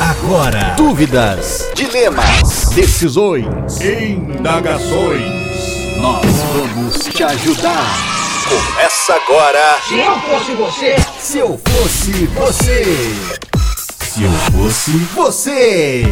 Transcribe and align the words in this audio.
Agora, 0.00 0.74
dúvidas, 0.76 1.68
dilemas, 1.74 2.70
decisões, 2.72 3.80
indagações. 3.80 5.22
Nós 6.00 6.24
vamos 6.52 6.98
te 7.06 7.24
ajudar. 7.24 7.84
Começa 8.48 9.14
agora. 9.14 9.80
Se 9.88 9.98
eu 9.98 10.20
fosse 10.20 10.52
você, 10.52 10.96
Se 11.18 11.38
eu 11.38 11.60
fosse 11.66 12.26
você. 12.26 12.84
Se 14.04 14.22
eu 14.22 14.30
fosse 14.52 14.90
você. 15.14 16.02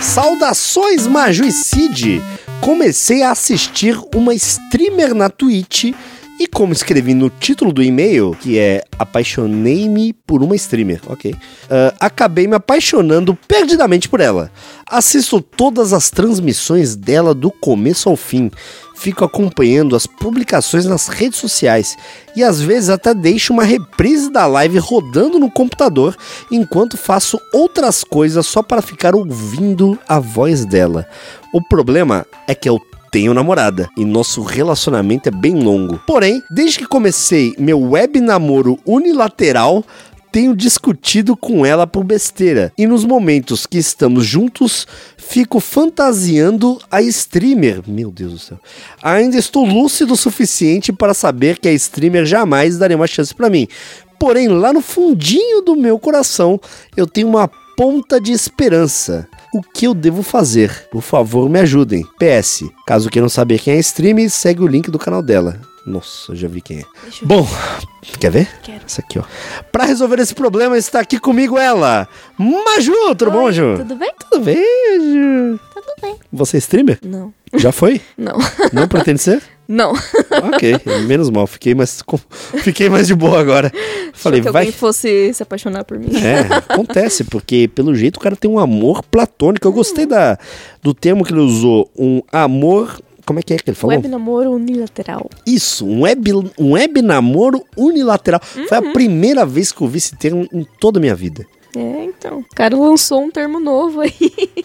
Saudações, 0.00 1.08
Maju 1.08 1.44
e 1.44 1.52
Cid! 1.52 2.22
Comecei 2.60 3.24
a 3.24 3.32
assistir 3.32 3.98
uma 4.14 4.34
streamer 4.34 5.14
na 5.14 5.28
Twitch 5.28 5.92
e 6.38 6.46
como 6.46 6.72
escrevi 6.72 7.14
no 7.14 7.30
título 7.30 7.72
do 7.72 7.82
e-mail, 7.82 8.36
que 8.40 8.58
é 8.58 8.84
Apaixonei-me 8.98 10.12
por 10.12 10.42
uma 10.42 10.54
streamer, 10.54 11.00
ok? 11.06 11.34
ah, 11.70 11.94
acabei 11.98 12.46
me 12.46 12.54
apaixonando 12.54 13.34
perdidamente 13.48 14.08
por 14.08 14.20
ela. 14.20 14.50
Assisto 14.88 15.40
todas 15.40 15.92
as 15.92 16.10
transmissões 16.10 16.94
dela 16.94 17.34
do 17.34 17.50
começo 17.50 18.08
ao 18.08 18.16
fim. 18.16 18.50
Fico 18.94 19.24
acompanhando 19.24 19.96
as 19.96 20.06
publicações 20.06 20.86
nas 20.86 21.08
redes 21.08 21.38
sociais 21.38 21.96
e 22.34 22.42
às 22.42 22.60
vezes 22.60 22.88
até 22.88 23.12
deixo 23.12 23.52
uma 23.52 23.64
reprise 23.64 24.30
da 24.30 24.46
live 24.46 24.78
rodando 24.78 25.38
no 25.38 25.50
computador 25.50 26.16
enquanto 26.50 26.96
faço 26.96 27.38
outras 27.52 28.02
coisas 28.02 28.46
só 28.46 28.62
para 28.62 28.80
ficar 28.80 29.14
ouvindo 29.14 29.98
a 30.08 30.18
voz 30.18 30.64
dela. 30.64 31.06
O 31.52 31.62
problema 31.62 32.26
é 32.46 32.54
que 32.54 32.68
eu 32.68 32.80
tenho 33.16 33.32
namorada 33.32 33.88
e 33.96 34.04
nosso 34.04 34.42
relacionamento 34.42 35.30
é 35.30 35.32
bem 35.32 35.54
longo. 35.54 35.98
Porém, 36.06 36.42
desde 36.50 36.80
que 36.80 36.86
comecei 36.86 37.54
meu 37.58 37.80
web 37.80 38.20
namoro 38.20 38.78
unilateral, 38.84 39.82
tenho 40.30 40.54
discutido 40.54 41.34
com 41.34 41.64
ela 41.64 41.86
por 41.86 42.04
besteira. 42.04 42.74
E 42.76 42.86
nos 42.86 43.06
momentos 43.06 43.64
que 43.64 43.78
estamos 43.78 44.26
juntos, 44.26 44.86
fico 45.16 45.60
fantasiando 45.60 46.78
a 46.90 47.00
streamer. 47.00 47.80
Meu 47.86 48.10
Deus 48.10 48.32
do 48.32 48.38
céu. 48.38 48.60
Ainda 49.02 49.38
estou 49.38 49.64
lúcido 49.64 50.12
o 50.12 50.16
suficiente 50.16 50.92
para 50.92 51.14
saber 51.14 51.58
que 51.58 51.68
a 51.68 51.72
streamer 51.72 52.26
jamais 52.26 52.76
daria 52.76 52.98
uma 52.98 53.06
chance 53.06 53.34
para 53.34 53.48
mim. 53.48 53.66
Porém, 54.20 54.46
lá 54.48 54.74
no 54.74 54.82
fundinho 54.82 55.62
do 55.62 55.74
meu 55.74 55.98
coração, 55.98 56.60
eu 56.94 57.06
tenho 57.06 57.28
uma 57.28 57.48
ponta 57.78 58.20
de 58.20 58.32
esperança. 58.32 59.26
O 59.56 59.62
que 59.62 59.86
eu 59.86 59.94
devo 59.94 60.22
fazer? 60.22 60.86
Por 60.90 61.00
favor, 61.00 61.48
me 61.48 61.58
ajudem. 61.60 62.04
PS, 62.18 62.64
caso 62.86 63.08
queiram 63.08 63.26
saber 63.26 63.58
quem 63.58 63.72
é 63.72 63.76
a 63.78 63.80
stream, 63.80 64.28
segue 64.28 64.62
o 64.62 64.66
link 64.66 64.90
do 64.90 64.98
canal 64.98 65.22
dela. 65.22 65.58
Nossa, 65.86 66.32
eu 66.32 66.36
já 66.36 66.46
vi 66.46 66.60
quem 66.60 66.80
é. 66.80 66.84
Bom, 67.22 67.48
quer 68.20 68.30
ver? 68.30 68.50
Quero. 68.62 68.82
Essa 68.84 69.00
aqui, 69.00 69.18
ó. 69.18 69.22
Pra 69.72 69.86
resolver 69.86 70.18
esse 70.20 70.34
problema, 70.34 70.76
está 70.76 71.00
aqui 71.00 71.18
comigo 71.18 71.56
ela, 71.56 72.06
Maju. 72.36 73.14
Tudo 73.16 73.30
bom, 73.30 73.38
Oi, 73.38 73.44
Maju? 73.44 73.76
Tudo 73.78 73.96
bem? 73.96 74.12
Tudo 74.30 74.44
bem, 74.44 74.56
Maju. 74.90 75.60
Tudo 75.72 75.86
bem. 76.02 76.16
Você 76.30 76.58
é 76.58 76.58
streamer? 76.58 76.98
Não. 77.02 77.32
Já 77.54 77.72
foi? 77.72 78.02
Não. 78.18 78.36
Não 78.74 78.86
pretende 78.86 79.22
ser? 79.22 79.42
Não. 79.68 79.92
ok, 80.54 80.80
menos 81.06 81.30
mal. 81.30 81.46
Fiquei 81.46 81.74
mais, 81.74 82.02
fiquei 82.62 82.88
mais 82.88 83.06
de 83.06 83.14
boa 83.14 83.40
agora. 83.40 83.72
Falei, 84.12 84.40
que 84.40 84.50
vai. 84.50 84.62
alguém 84.62 84.72
fosse 84.72 85.32
se 85.34 85.42
apaixonar 85.42 85.84
por 85.84 85.98
mim. 85.98 86.08
É, 86.16 86.40
acontece, 86.56 87.24
porque 87.24 87.68
pelo 87.68 87.94
jeito 87.94 88.16
o 88.16 88.20
cara 88.20 88.36
tem 88.36 88.50
um 88.50 88.58
amor 88.58 89.02
platônico. 89.02 89.66
Eu 89.66 89.72
gostei 89.72 90.06
da, 90.06 90.38
do 90.82 90.94
termo 90.94 91.24
que 91.24 91.32
ele 91.32 91.40
usou, 91.40 91.90
um 91.96 92.22
amor. 92.32 93.00
Como 93.24 93.40
é 93.40 93.42
que 93.42 93.54
é 93.54 93.56
que 93.56 93.68
ele 93.68 93.76
falou? 93.76 93.96
Web 93.96 94.06
namoro 94.06 94.52
unilateral. 94.52 95.28
Isso, 95.44 95.84
um 95.84 96.02
web, 96.02 96.32
um 96.56 96.72
web 96.72 97.02
namoro 97.02 97.64
unilateral. 97.76 98.40
Foi 98.40 98.78
a 98.78 98.82
primeira 98.92 99.44
vez 99.44 99.72
que 99.72 99.82
eu 99.82 99.88
vi 99.88 99.98
esse 99.98 100.14
termo 100.14 100.48
em 100.52 100.64
toda 100.78 100.98
a 100.98 101.00
minha 101.00 101.14
vida. 101.14 101.44
É, 101.76 102.04
então. 102.04 102.38
O 102.38 102.54
cara 102.54 102.76
lançou 102.76 103.22
um 103.22 103.30
termo 103.30 103.60
novo 103.60 104.00
aí. 104.00 104.12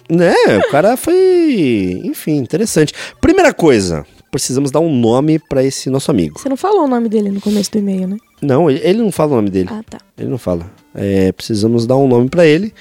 Né, 0.09 0.33
o 0.57 0.69
cara 0.69 0.97
foi. 0.97 2.01
Enfim, 2.03 2.37
interessante. 2.37 2.93
Primeira 3.19 3.53
coisa, 3.53 4.05
precisamos 4.31 4.71
dar 4.71 4.79
um 4.79 4.95
nome 4.95 5.37
pra 5.37 5.63
esse 5.63 5.89
nosso 5.89 6.09
amigo. 6.09 6.39
Você 6.39 6.49
não 6.49 6.57
falou 6.57 6.85
o 6.85 6.87
nome 6.87 7.09
dele 7.09 7.29
no 7.29 7.41
começo 7.41 7.69
do 7.71 7.77
e-mail, 7.77 8.07
né? 8.07 8.17
Não, 8.41 8.71
ele, 8.71 8.99
não 8.99 9.11
fala 9.11 9.33
o 9.33 9.35
nome 9.35 9.49
dele. 9.49 9.69
Ah, 9.71 9.83
tá. 9.87 9.97
Ele 10.17 10.29
não 10.29 10.37
fala. 10.37 10.65
É, 10.95 11.31
precisamos 11.33 11.85
dar 11.85 11.97
um 11.97 12.07
nome 12.07 12.29
pra 12.29 12.45
ele. 12.45 12.73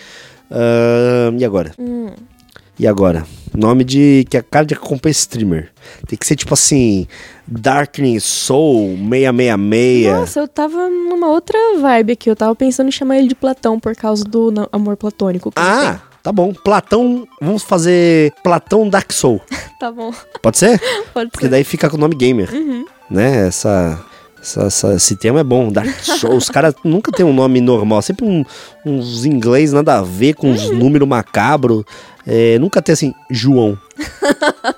Ahn, 0.51 1.37
e 1.39 1.45
agora? 1.45 1.73
Hum. 1.79 2.11
E 2.79 2.87
agora? 2.87 3.27
Nome 3.55 3.85
de. 3.85 4.25
que 4.31 4.39
a 4.39 4.43
cara 4.43 4.65
de 4.65 4.73
acompanha 4.73 5.11
streamer. 5.11 5.71
Tem 6.07 6.19
que 6.19 6.27
ser 6.27 6.35
tipo 6.35 6.55
assim. 6.55 7.07
Darkening 7.47 8.19
Soul 8.21 8.97
666. 8.97 10.07
Nossa, 10.07 10.41
eu 10.41 10.49
tava 10.49 10.89
numa 10.89 11.29
outra 11.29 11.59
vibe 11.79 12.13
aqui. 12.13 12.31
Eu 12.31 12.37
tava 12.37 12.55
pensando 12.55 12.89
em 12.89 12.93
chamar 12.93 13.19
ele 13.19 13.29
de 13.29 13.35
Platão 13.35 13.79
por 13.79 13.95
causa 13.95 14.25
do 14.25 14.51
amor 14.73 14.97
platônico. 14.97 15.53
Ah, 15.57 16.01
tá 16.23 16.33
bom. 16.33 16.53
Platão. 16.53 17.27
Vamos 17.41 17.63
fazer 17.63 18.33
Platão 18.43 18.89
Dark 18.89 19.13
Soul. 19.13 19.41
Tá 19.81 19.91
bom. 19.91 20.13
Pode 20.43 20.59
ser? 20.59 20.79
Pode 21.15 21.31
Porque 21.31 21.47
ser. 21.47 21.51
daí 21.51 21.65
fica 21.65 21.89
com 21.89 21.97
o 21.97 22.01
nome 22.01 22.15
gamer. 22.15 22.53
Uhum. 22.53 22.85
Né? 23.11 23.47
Essa. 23.47 23.99
essa- 24.39 24.65
essa- 24.65 24.95
esse 24.95 25.17
tema 25.17 25.41
é 25.41 25.45
bom, 25.45 25.73
Dark 25.73 25.89
Souls. 26.05 26.45
Os 26.45 26.51
caras 26.51 26.75
nunca 26.85 27.11
tem 27.11 27.25
um 27.25 27.33
nome 27.33 27.63
normal, 27.63 28.03
sempre 28.03 28.27
um- 28.27 28.45
uns 28.85 29.25
inglês 29.25 29.73
nada 29.73 29.99
a 29.99 30.03
ver 30.03 30.35
com 30.35 30.49
Uhum. 30.49 30.53
uns 30.53 30.71
números 30.71 31.09
macabros. 31.09 31.83
É, 32.27 32.59
nunca 32.59 32.83
tem 32.83 32.93
assim, 32.93 33.15
João. 33.31 33.79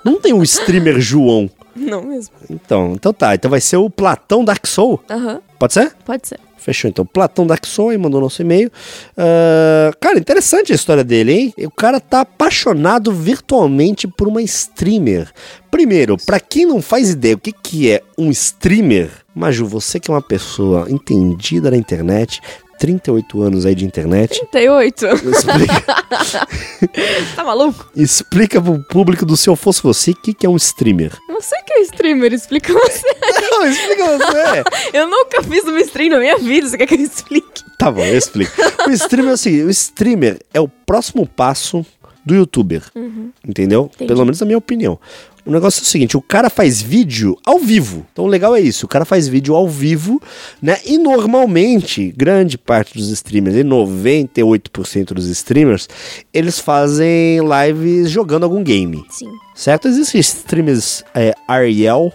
Não 0.04 0.20
tem 0.20 0.32
um 0.32 0.42
streamer 0.44 1.00
João. 1.00 1.50
Não 1.74 2.02
mesmo. 2.04 2.32
Então, 2.48 2.92
então 2.94 3.12
tá. 3.12 3.34
Então 3.34 3.50
vai 3.50 3.60
ser 3.60 3.78
o 3.78 3.90
Platão 3.90 4.44
Dark 4.44 4.64
Soul. 4.66 5.00
Aham. 5.10 5.40
Pode 5.58 5.72
ser? 5.72 5.92
Pode 6.04 6.28
ser. 6.28 6.38
Fechou 6.62 6.88
então. 6.88 7.04
Platão 7.04 7.46
aí 7.88 7.98
mandou 7.98 8.20
nosso 8.20 8.40
e-mail. 8.40 8.70
Ah, 9.16 9.92
cara, 10.00 10.18
interessante 10.18 10.72
a 10.72 10.74
história 10.74 11.02
dele, 11.04 11.32
hein? 11.32 11.54
O 11.66 11.70
cara 11.70 12.00
tá 12.00 12.20
apaixonado 12.20 13.12
virtualmente 13.12 14.06
por 14.06 14.28
uma 14.28 14.42
streamer. 14.42 15.30
Primeiro, 15.70 16.16
pra 16.16 16.38
quem 16.38 16.66
não 16.66 16.80
faz 16.80 17.10
ideia 17.10 17.34
o 17.34 17.38
que, 17.38 17.52
que 17.52 17.90
é 17.90 18.02
um 18.16 18.30
streamer, 18.30 19.10
Maju, 19.34 19.66
você 19.66 19.98
que 19.98 20.10
é 20.10 20.14
uma 20.14 20.22
pessoa 20.22 20.86
entendida 20.90 21.70
na 21.70 21.76
internet, 21.76 22.40
38 22.82 23.42
anos 23.42 23.64
aí 23.64 23.74
de 23.76 23.84
internet, 23.84 24.44
38. 24.50 25.06
explica, 25.06 25.82
tá 27.36 27.44
maluco? 27.44 27.88
explica 27.94 28.60
pro 28.60 28.82
público 28.82 29.24
do 29.24 29.36
Se 29.36 29.48
Eu 29.48 29.54
Fosse 29.54 29.80
Você 29.82 30.10
o 30.10 30.14
que, 30.16 30.34
que 30.34 30.44
é 30.44 30.48
um 30.48 30.56
streamer. 30.56 31.16
Você 31.28 31.54
que 31.62 31.72
é 31.74 31.80
streamer, 32.02 32.32
explica 32.32 32.72
você. 32.72 33.06
Não, 33.50 33.66
explica 33.66 34.18
você. 34.18 34.64
Eu 34.98 35.06
nunca 35.06 35.42
fiz 35.42 35.62
uma 35.64 35.80
stream 35.80 36.10
na 36.10 36.18
minha 36.18 36.36
vida, 36.38 36.68
você 36.68 36.76
quer 36.76 36.86
que 36.86 36.94
eu 36.94 37.00
explique? 37.00 37.62
Tá 37.78 37.90
bom, 37.90 38.04
eu 38.04 38.16
explico. 38.16 38.52
O 38.86 38.90
streamer 38.90 39.30
é 39.30 39.34
o 39.34 39.36
seguinte: 39.36 39.64
o 39.64 39.70
streamer 39.70 40.38
é 40.52 40.60
o 40.60 40.68
próximo 40.68 41.26
passo 41.26 41.86
do 42.24 42.34
youtuber. 42.34 42.82
Entendeu? 43.46 43.90
Entendi. 43.94 44.08
Pelo 44.08 44.24
menos 44.24 44.40
na 44.40 44.46
minha 44.46 44.58
opinião. 44.58 44.98
O 45.44 45.50
negócio 45.50 45.80
é 45.80 45.82
o 45.82 45.86
seguinte: 45.86 46.16
o 46.16 46.22
cara 46.22 46.48
faz 46.48 46.80
vídeo 46.80 47.36
ao 47.44 47.58
vivo. 47.58 48.06
Então 48.12 48.24
o 48.24 48.28
legal 48.28 48.54
é 48.54 48.60
isso: 48.60 48.86
o 48.86 48.88
cara 48.88 49.04
faz 49.04 49.26
vídeo 49.26 49.54
ao 49.54 49.68
vivo, 49.68 50.22
né? 50.60 50.78
E 50.86 50.98
normalmente, 50.98 52.12
grande 52.16 52.56
parte 52.56 52.96
dos 52.96 53.08
streamers, 53.08 53.56
e 53.56 53.64
98% 53.64 55.12
dos 55.12 55.26
streamers, 55.26 55.88
eles 56.32 56.58
fazem 56.58 57.40
lives 57.40 58.10
jogando 58.10 58.44
algum 58.44 58.62
game. 58.62 59.04
Sim. 59.10 59.28
Certo? 59.54 59.88
Existem 59.88 60.20
streamers 60.20 61.04
é, 61.14 61.34
Ariel. 61.48 62.12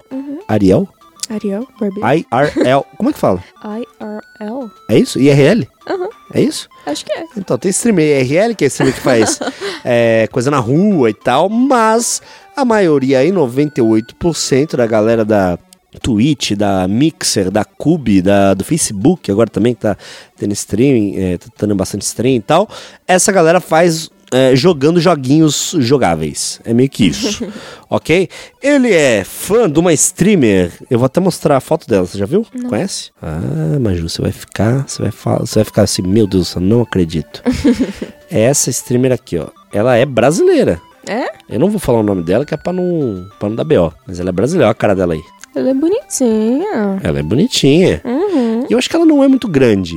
Ariel? 0.47 0.87
Ariel, 1.29 1.67
Barbie. 1.79 2.01
IRL. 2.01 2.83
Como 2.97 3.09
é 3.09 3.13
que 3.13 3.19
fala? 3.19 3.43
IRL? 3.63 4.71
É 4.89 4.97
isso? 4.97 5.19
IRL? 5.19 5.67
Aham, 5.89 6.09
É 6.33 6.41
isso? 6.41 6.69
acho 6.85 7.05
que 7.05 7.11
é. 7.11 7.23
Então, 7.37 7.57
tem 7.57 7.69
streamer 7.69 8.21
IRL, 8.25 8.55
que 8.55 8.65
é 8.65 8.67
streamer 8.67 8.95
que 8.95 9.01
faz 9.01 9.39
é, 9.83 10.27
coisa 10.31 10.49
na 10.49 10.59
rua 10.59 11.09
e 11.09 11.13
tal, 11.13 11.49
mas 11.49 12.21
a 12.55 12.63
maioria 12.63 13.19
aí, 13.19 13.31
98% 13.31 14.75
da 14.75 14.87
galera 14.87 15.23
da 15.25 15.57
Twitch, 16.01 16.51
da 16.51 16.87
Mixer, 16.87 17.49
da 17.49 17.65
Cube, 17.65 18.21
da, 18.21 18.53
do 18.53 18.63
Facebook, 18.63 19.31
agora 19.31 19.49
também 19.49 19.73
que 19.73 19.81
tá 19.81 19.97
tendo 20.37 20.53
streaming, 20.53 21.15
é, 21.17 21.37
tá 21.37 21.47
tendo 21.57 21.75
bastante 21.75 22.03
stream 22.03 22.35
e 22.35 22.41
tal, 22.41 22.69
essa 23.07 23.31
galera 23.31 23.59
faz 23.59 24.09
é, 24.31 24.55
jogando 24.55 24.99
joguinhos 24.99 25.75
jogáveis. 25.79 26.59
É 26.65 26.73
meio 26.73 26.89
que 26.89 27.07
isso, 27.07 27.45
ok? 27.89 28.29
Ele 28.61 28.93
é 28.93 29.23
fã 29.23 29.69
de 29.69 29.79
uma 29.79 29.93
streamer, 29.93 30.71
eu 30.89 30.99
vou 30.99 31.05
até 31.05 31.19
mostrar 31.19 31.57
a 31.57 31.61
foto 31.61 31.87
dela, 31.87 32.05
você 32.05 32.17
já 32.17 32.25
viu? 32.25 32.45
Conhece? 32.67 33.11
Ah, 33.21 33.77
Maju, 33.79 34.09
você 34.09 34.21
vai 34.21 34.31
ficar, 34.31 34.87
você 34.87 35.01
vai, 35.01 35.11
falar, 35.11 35.39
você 35.39 35.55
vai 35.55 35.65
ficar 35.65 35.81
assim, 35.83 36.01
meu 36.01 36.27
Deus, 36.27 36.53
eu 36.55 36.61
não 36.61 36.81
acredito. 36.81 37.41
É 38.29 38.41
essa 38.41 38.69
streamer 38.69 39.13
aqui, 39.13 39.37
ó, 39.37 39.47
ela 39.71 39.95
é 39.95 40.05
brasileira. 40.05 40.81
É? 41.07 41.29
Eu 41.47 41.57
não 41.61 41.69
vou 41.69 41.79
falar 41.79 41.99
o 41.99 42.03
nome 42.03 42.21
dela, 42.23 42.43
que 42.45 42.53
é 42.53 42.57
pra 42.57 42.73
não, 42.73 43.25
pra 43.39 43.47
não 43.47 43.55
dar 43.55 43.63
B.O. 43.63 43.93
Mas 44.05 44.19
ela 44.19 44.27
é 44.27 44.31
brasileira, 44.33 44.65
olha 44.67 44.71
a 44.71 44.75
cara 44.75 44.93
dela 44.93 45.13
aí. 45.13 45.21
Ela 45.55 45.69
é 45.69 45.73
bonitinha. 45.73 46.99
Ela 47.01 47.19
é 47.19 47.23
bonitinha. 47.23 48.01
Uhum. 48.03 48.65
E 48.69 48.73
eu 48.73 48.77
acho 48.77 48.89
que 48.89 48.95
ela 48.95 49.05
não 49.05 49.23
é 49.23 49.27
muito 49.27 49.47
grande. 49.47 49.95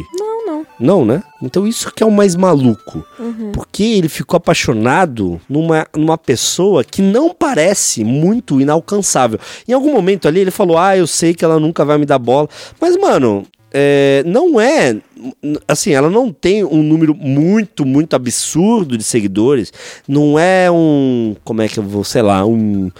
Não, 0.80 1.04
né? 1.04 1.22
Então 1.42 1.66
isso 1.66 1.92
que 1.92 2.02
é 2.02 2.06
o 2.06 2.10
mais 2.10 2.34
maluco. 2.34 3.04
Uhum. 3.18 3.52
Porque 3.52 3.82
ele 3.82 4.08
ficou 4.08 4.38
apaixonado 4.38 5.38
numa, 5.48 5.86
numa 5.94 6.16
pessoa 6.16 6.82
que 6.82 7.02
não 7.02 7.34
parece 7.34 8.02
muito 8.02 8.60
inalcançável. 8.60 9.38
Em 9.68 9.72
algum 9.74 9.92
momento 9.92 10.26
ali 10.26 10.40
ele 10.40 10.50
falou: 10.50 10.78
Ah, 10.78 10.96
eu 10.96 11.06
sei 11.06 11.34
que 11.34 11.44
ela 11.44 11.60
nunca 11.60 11.84
vai 11.84 11.98
me 11.98 12.06
dar 12.06 12.18
bola. 12.18 12.48
Mas, 12.80 12.96
mano, 12.96 13.46
é, 13.72 14.22
não 14.26 14.60
é. 14.60 14.96
Assim, 15.68 15.92
ela 15.92 16.10
não 16.10 16.32
tem 16.32 16.64
um 16.64 16.82
número 16.82 17.14
muito, 17.14 17.84
muito 17.84 18.16
absurdo 18.16 18.96
de 18.96 19.04
seguidores. 19.04 19.72
Não 20.08 20.38
é 20.38 20.70
um. 20.70 21.36
Como 21.44 21.62
é 21.62 21.68
que 21.68 21.78
eu 21.78 21.84
vou, 21.84 22.02
sei 22.02 22.22
lá, 22.22 22.44
um. 22.44 22.90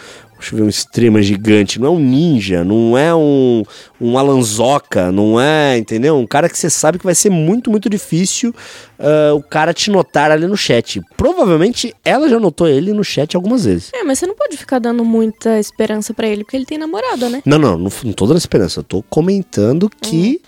Deixa 0.40 0.54
eu 0.54 0.58
ver 0.58 0.64
um 0.64 0.68
streamer 0.68 1.22
gigante. 1.22 1.78
Não 1.78 1.86
é 1.86 1.90
um 1.90 1.98
ninja, 1.98 2.64
não 2.64 2.96
é 2.96 3.14
um, 3.14 3.62
um 4.00 4.18
Alanzoca, 4.18 5.12
não 5.12 5.40
é, 5.40 5.76
entendeu? 5.76 6.16
Um 6.16 6.26
cara 6.26 6.48
que 6.48 6.58
você 6.58 6.70
sabe 6.70 6.98
que 6.98 7.04
vai 7.04 7.14
ser 7.14 7.30
muito, 7.30 7.70
muito 7.70 7.88
difícil 7.90 8.54
uh, 8.98 9.34
o 9.36 9.42
cara 9.42 9.74
te 9.74 9.90
notar 9.90 10.30
ali 10.30 10.46
no 10.46 10.56
chat. 10.56 11.00
Provavelmente 11.16 11.94
ela 12.04 12.28
já 12.28 12.40
notou 12.40 12.66
ele 12.66 12.92
no 12.92 13.04
chat 13.04 13.36
algumas 13.36 13.66
vezes. 13.66 13.90
É, 13.94 14.02
mas 14.02 14.18
você 14.18 14.26
não 14.26 14.34
pode 14.34 14.56
ficar 14.56 14.78
dando 14.78 15.04
muita 15.04 15.60
esperança 15.60 16.14
pra 16.14 16.26
ele, 16.26 16.42
porque 16.42 16.56
ele 16.56 16.66
tem 16.66 16.78
namorada, 16.78 17.28
né? 17.28 17.42
Não, 17.44 17.58
não, 17.58 17.76
não, 17.76 17.90
não 18.04 18.12
tô 18.12 18.26
dando 18.26 18.38
esperança. 18.38 18.80
Eu 18.80 18.84
tô 18.84 19.02
comentando 19.02 19.90
que 19.90 20.40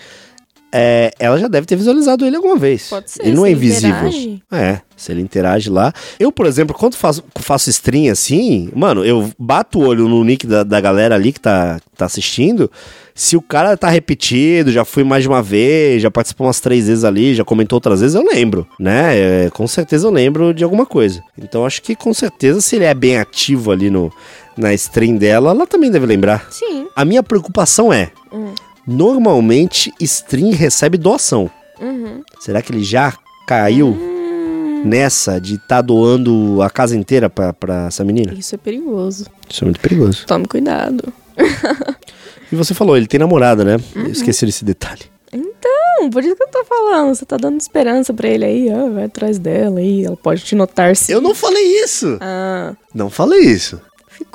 é, 0.72 1.12
ela 1.18 1.38
já 1.38 1.48
deve 1.48 1.66
ter 1.66 1.76
visualizado 1.76 2.24
ele 2.24 2.36
alguma 2.36 2.56
vez. 2.56 2.88
Pode 2.88 3.10
ser, 3.10 3.22
Ele 3.22 3.36
não 3.36 3.44
é 3.44 3.50
invisível. 3.50 3.90
interage. 4.08 4.42
É, 4.50 4.80
se 4.96 5.12
ele 5.12 5.20
interage 5.20 5.68
lá. 5.70 5.92
Eu, 6.18 6.32
por 6.32 6.46
exemplo, 6.46 6.74
quando 6.74 6.94
faço, 6.96 7.22
faço 7.36 7.68
stream 7.70 8.10
assim, 8.10 8.70
mano, 8.74 9.04
eu 9.04 9.30
bato 9.38 9.78
o 9.78 9.86
olho 9.86 10.08
no 10.08 10.24
nick 10.24 10.46
da, 10.46 10.62
da 10.62 10.80
galera 10.80 11.14
ali 11.14 11.32
que 11.32 11.40
tá, 11.40 11.78
tá 11.96 12.06
assistindo. 12.06 12.70
Se 13.14 13.36
o 13.36 13.42
cara 13.42 13.76
tá 13.76 13.90
repetido, 13.90 14.72
já 14.72 14.84
fui 14.86 15.04
mais 15.04 15.22
de 15.22 15.28
uma 15.28 15.42
vez, 15.42 16.00
já 16.00 16.10
participou 16.10 16.46
umas 16.46 16.60
três 16.60 16.86
vezes 16.86 17.04
ali, 17.04 17.34
já 17.34 17.44
comentou 17.44 17.76
outras 17.76 18.00
vezes, 18.00 18.14
eu 18.14 18.24
lembro, 18.24 18.66
né? 18.80 19.16
É, 19.46 19.50
com 19.50 19.66
certeza 19.66 20.06
eu 20.06 20.10
lembro 20.10 20.54
de 20.54 20.64
alguma 20.64 20.86
coisa. 20.86 21.22
Então 21.38 21.66
acho 21.66 21.82
que 21.82 21.94
com 21.94 22.14
certeza, 22.14 22.62
se 22.62 22.76
ele 22.76 22.86
é 22.86 22.94
bem 22.94 23.18
ativo 23.18 23.70
ali 23.70 23.90
no, 23.90 24.10
na 24.56 24.72
stream 24.72 25.16
dela, 25.16 25.50
ela 25.50 25.66
também 25.66 25.90
deve 25.90 26.06
lembrar. 26.06 26.46
Sim. 26.50 26.86
A 26.96 27.04
minha 27.04 27.22
preocupação 27.22 27.92
é: 27.92 28.10
Hum. 28.32 28.54
Normalmente 28.86 29.92
stream 30.00 30.50
recebe 30.52 30.96
doação. 30.98 31.50
Uhum. 31.80 32.22
Será 32.40 32.60
que 32.62 32.72
ele 32.72 32.82
já 32.84 33.12
caiu 33.46 33.88
Hum, 33.88 34.82
nessa 34.84 35.40
de 35.40 35.54
estar 35.56 35.80
doando 35.82 36.60
a 36.62 36.70
casa 36.70 36.96
inteira 36.96 37.28
pra, 37.30 37.52
pra 37.52 37.86
essa 37.86 38.04
menina? 38.04 38.32
isso 38.34 38.54
é 38.54 38.58
perigoso. 38.58 39.26
Isso 39.48 39.64
é 39.64 39.66
muito 39.66 39.80
perigoso. 39.80 40.26
Tome 40.26 40.46
cuidado. 40.46 41.12
E 42.50 42.54
você 42.54 42.74
falou, 42.74 42.98
ele 42.98 43.06
tem 43.06 43.18
namorada, 43.18 43.64
né? 43.64 43.76
Uhum. 43.96 44.02
Eu 44.02 44.10
esqueci 44.12 44.44
desse 44.44 44.62
detalhe. 44.62 45.00
Não, 45.32 46.10
por 46.10 46.22
isso 46.22 46.36
que 46.36 46.42
eu 46.42 46.48
tô 46.48 46.62
falando. 46.66 47.14
Você 47.14 47.24
tá 47.24 47.38
dando 47.38 47.58
esperança 47.58 48.12
pra 48.12 48.28
ele 48.28 48.44
aí, 48.44 48.68
ó. 48.70 48.90
Vai 48.90 49.04
atrás 49.04 49.38
dela 49.38 49.78
aí. 49.80 50.04
Ela 50.04 50.18
pode 50.18 50.42
te 50.44 50.54
notar 50.54 50.94
se. 50.94 51.10
Eu 51.10 51.22
não 51.22 51.34
falei 51.34 51.82
isso! 51.82 52.18
Ah, 52.20 52.74
Não 52.94 53.08
falei 53.08 53.40
isso. 53.40 53.80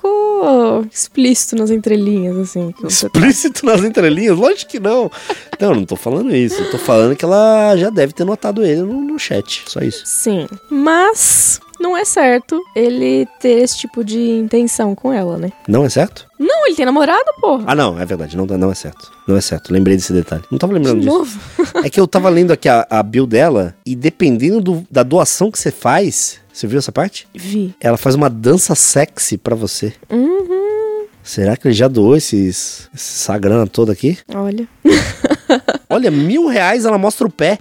Ficou 0.01 0.85
explícito 0.91 1.55
nas 1.55 1.71
entrelinhas, 1.71 2.37
assim. 2.37 2.73
Você 2.81 3.09
tá. 3.09 3.19
Explícito 3.19 3.65
nas 3.65 3.83
entrelinhas? 3.83 4.37
Lógico 4.37 4.71
que 4.71 4.79
não. 4.79 5.11
Não, 5.59 5.75
não 5.75 5.85
tô 5.85 5.95
falando 5.95 6.33
isso. 6.35 6.61
Eu 6.61 6.71
tô 6.71 6.77
falando 6.77 7.15
que 7.15 7.25
ela 7.25 7.75
já 7.77 7.89
deve 7.89 8.13
ter 8.13 8.23
notado 8.23 8.63
ele 8.63 8.81
no, 8.81 9.01
no 9.01 9.19
chat. 9.19 9.63
Só 9.67 9.79
isso. 9.81 10.03
Sim. 10.05 10.47
Mas 10.69 11.59
não 11.79 11.95
é 11.97 12.05
certo 12.05 12.61
ele 12.75 13.27
ter 13.39 13.59
esse 13.63 13.77
tipo 13.79 14.03
de 14.03 14.19
intenção 14.31 14.93
com 14.95 15.11
ela, 15.11 15.37
né? 15.37 15.51
Não 15.67 15.83
é 15.85 15.89
certo? 15.89 16.25
Não, 16.39 16.67
ele 16.67 16.75
tem 16.75 16.85
namorada, 16.85 17.25
porra. 17.41 17.63
Ah, 17.67 17.75
não, 17.75 17.99
é 17.99 18.05
verdade. 18.05 18.37
Não, 18.37 18.45
não 18.45 18.71
é 18.71 18.75
certo. 18.75 19.11
Não 19.27 19.35
é 19.35 19.41
certo. 19.41 19.73
Lembrei 19.73 19.95
desse 19.95 20.13
detalhe. 20.13 20.43
Não 20.51 20.57
tava 20.59 20.73
lembrando 20.73 20.99
de 20.99 21.05
disso. 21.05 21.17
novo. 21.17 21.39
É 21.83 21.89
que 21.89 21.99
eu 21.99 22.07
tava 22.07 22.29
lendo 22.29 22.51
aqui 22.53 22.69
a, 22.69 22.85
a 22.89 23.01
build 23.01 23.29
dela 23.31 23.75
e 23.85 23.95
dependendo 23.95 24.61
do- 24.61 24.87
da 24.89 25.01
doação 25.03 25.51
que 25.51 25.57
você 25.59 25.71
faz, 25.71 26.39
você 26.57 26.65
viu 26.65 26.79
essa 26.79 26.91
parte? 26.91 27.27
Vi. 27.35 27.75
Ela 27.79 27.97
faz 27.97 28.15
uma 28.15 28.31
dança 28.31 28.73
sexy 28.73 29.37
pra 29.37 29.53
você. 29.55 29.93
Uhum. 30.09 31.05
Será 31.21 31.55
que 31.55 31.67
ele 31.67 31.75
já 31.75 31.87
doou 31.87 32.17
esses, 32.17 32.89
essa 32.95 33.37
grana 33.37 33.67
toda 33.67 33.93
aqui? 33.93 34.17
Olha. 34.33 34.67
Olha, 35.87 36.09
mil 36.09 36.47
reais 36.47 36.83
ela 36.83 36.97
mostra 36.97 37.27
o 37.27 37.31
pé. 37.31 37.59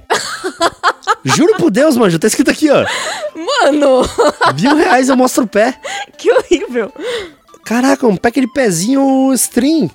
Juro 1.25 1.59
por 1.59 1.71
Deus, 1.71 1.95
mano, 1.95 2.19
tá 2.19 2.27
escrito 2.27 2.51
aqui, 2.51 2.71
ó. 2.71 2.87
Mano, 3.35 4.01
Mil 4.59 4.77
reais 4.77 5.11
eu 5.11 5.17
mostro 5.17 5.45
o 5.45 5.49
pé. 5.49 5.79
que 6.17 6.33
horrível. 6.33 6.91
Caraca, 7.67 8.07
um 8.07 8.17
pé 8.17 8.29
aquele 8.29 8.49
pezinho 8.49 9.31
string. 9.35 9.91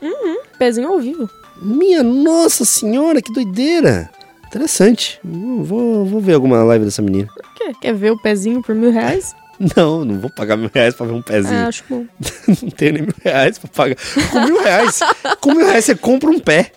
Pezinho 0.60 0.90
ao 0.90 1.00
vivo. 1.00 1.28
Minha 1.60 2.04
nossa 2.04 2.66
senhora, 2.66 3.20
que 3.20 3.34
doideira. 3.34 4.12
Interessante. 4.52 5.18
Hum, 5.26 5.64
Vou, 5.64 6.06
vou 6.06 6.20
ver 6.20 6.34
alguma 6.34 6.62
live 6.64 6.84
dessa 6.84 7.02
menina. 7.02 7.30
Quer, 7.58 7.74
quer 7.82 7.94
ver 7.94 8.12
o 8.12 8.18
pezinho 8.22 8.62
por 8.62 8.76
mil 8.76 8.92
reais? 8.92 9.34
Não, 9.78 10.04
não 10.04 10.20
vou 10.20 10.30
pagar 10.30 10.58
mil 10.58 10.70
reais 10.74 10.94
pra 10.94 11.06
ver 11.06 11.14
um 11.14 11.22
pezinho. 11.22 11.56
Ah, 11.56 11.68
acho 11.68 11.84
bom. 11.88 12.04
não 12.64 12.70
tenho 12.72 12.94
nem 12.94 13.02
mil 13.04 13.14
reais 13.24 13.60
pra 13.60 13.70
pagar. 13.70 13.96
Com 14.32 14.40
mil 14.42 14.62
reais, 14.62 15.00
com 15.40 15.54
mil 15.54 15.66
reais 15.68 15.86
você 15.86 15.96
compra 15.96 16.30
um 16.32 16.40
pé. 16.40 16.72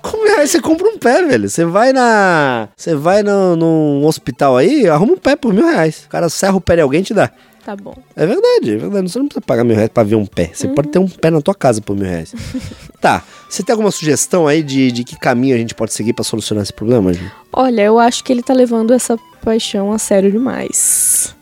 Com 0.00 0.16
mil 0.18 0.34
reais 0.34 0.50
você 0.50 0.60
compra 0.60 0.88
um 0.88 0.96
pé, 0.96 1.22
velho. 1.26 1.48
Você 1.50 1.64
vai 1.64 1.92
na. 1.92 2.68
Você 2.76 2.94
vai 2.94 3.22
no, 3.22 3.56
num 3.56 4.06
hospital 4.06 4.56
aí, 4.56 4.88
arruma 4.88 5.14
um 5.14 5.18
pé 5.18 5.34
por 5.36 5.52
mil 5.52 5.66
reais. 5.66 6.04
O 6.06 6.08
cara 6.08 6.28
serra 6.28 6.54
o 6.56 6.60
pé 6.60 6.76
de 6.76 6.82
alguém 6.82 7.00
e 7.00 7.04
te 7.04 7.14
dá. 7.14 7.30
Tá 7.64 7.76
bom. 7.76 7.94
É 8.16 8.26
verdade, 8.26 8.72
é 8.72 8.76
verdade. 8.76 9.10
Você 9.10 9.18
não 9.18 9.26
precisa 9.26 9.44
pagar 9.44 9.64
mil 9.64 9.76
reais 9.76 9.90
pra 9.92 10.02
ver 10.02 10.14
um 10.14 10.26
pé. 10.26 10.50
Você 10.52 10.68
pode 10.68 10.88
ter 10.88 10.98
um 10.98 11.08
pé 11.08 11.30
na 11.30 11.40
tua 11.40 11.54
casa 11.54 11.80
por 11.80 11.94
mil 11.96 12.06
reais. 12.06 12.34
tá. 13.00 13.22
Você 13.48 13.62
tem 13.62 13.72
alguma 13.72 13.90
sugestão 13.90 14.46
aí 14.46 14.62
de, 14.62 14.90
de 14.90 15.04
que 15.04 15.18
caminho 15.18 15.54
a 15.54 15.58
gente 15.58 15.74
pode 15.74 15.92
seguir 15.92 16.12
pra 16.12 16.24
solucionar 16.24 16.62
esse 16.62 16.72
problema, 16.72 17.12
gente? 17.12 17.32
Olha, 17.52 17.82
eu 17.82 17.98
acho 17.98 18.24
que 18.24 18.32
ele 18.32 18.42
tá 18.42 18.54
levando 18.54 18.92
essa 18.92 19.18
paixão 19.42 19.92
a 19.92 19.98
sério 19.98 20.30
demais. 20.30 21.34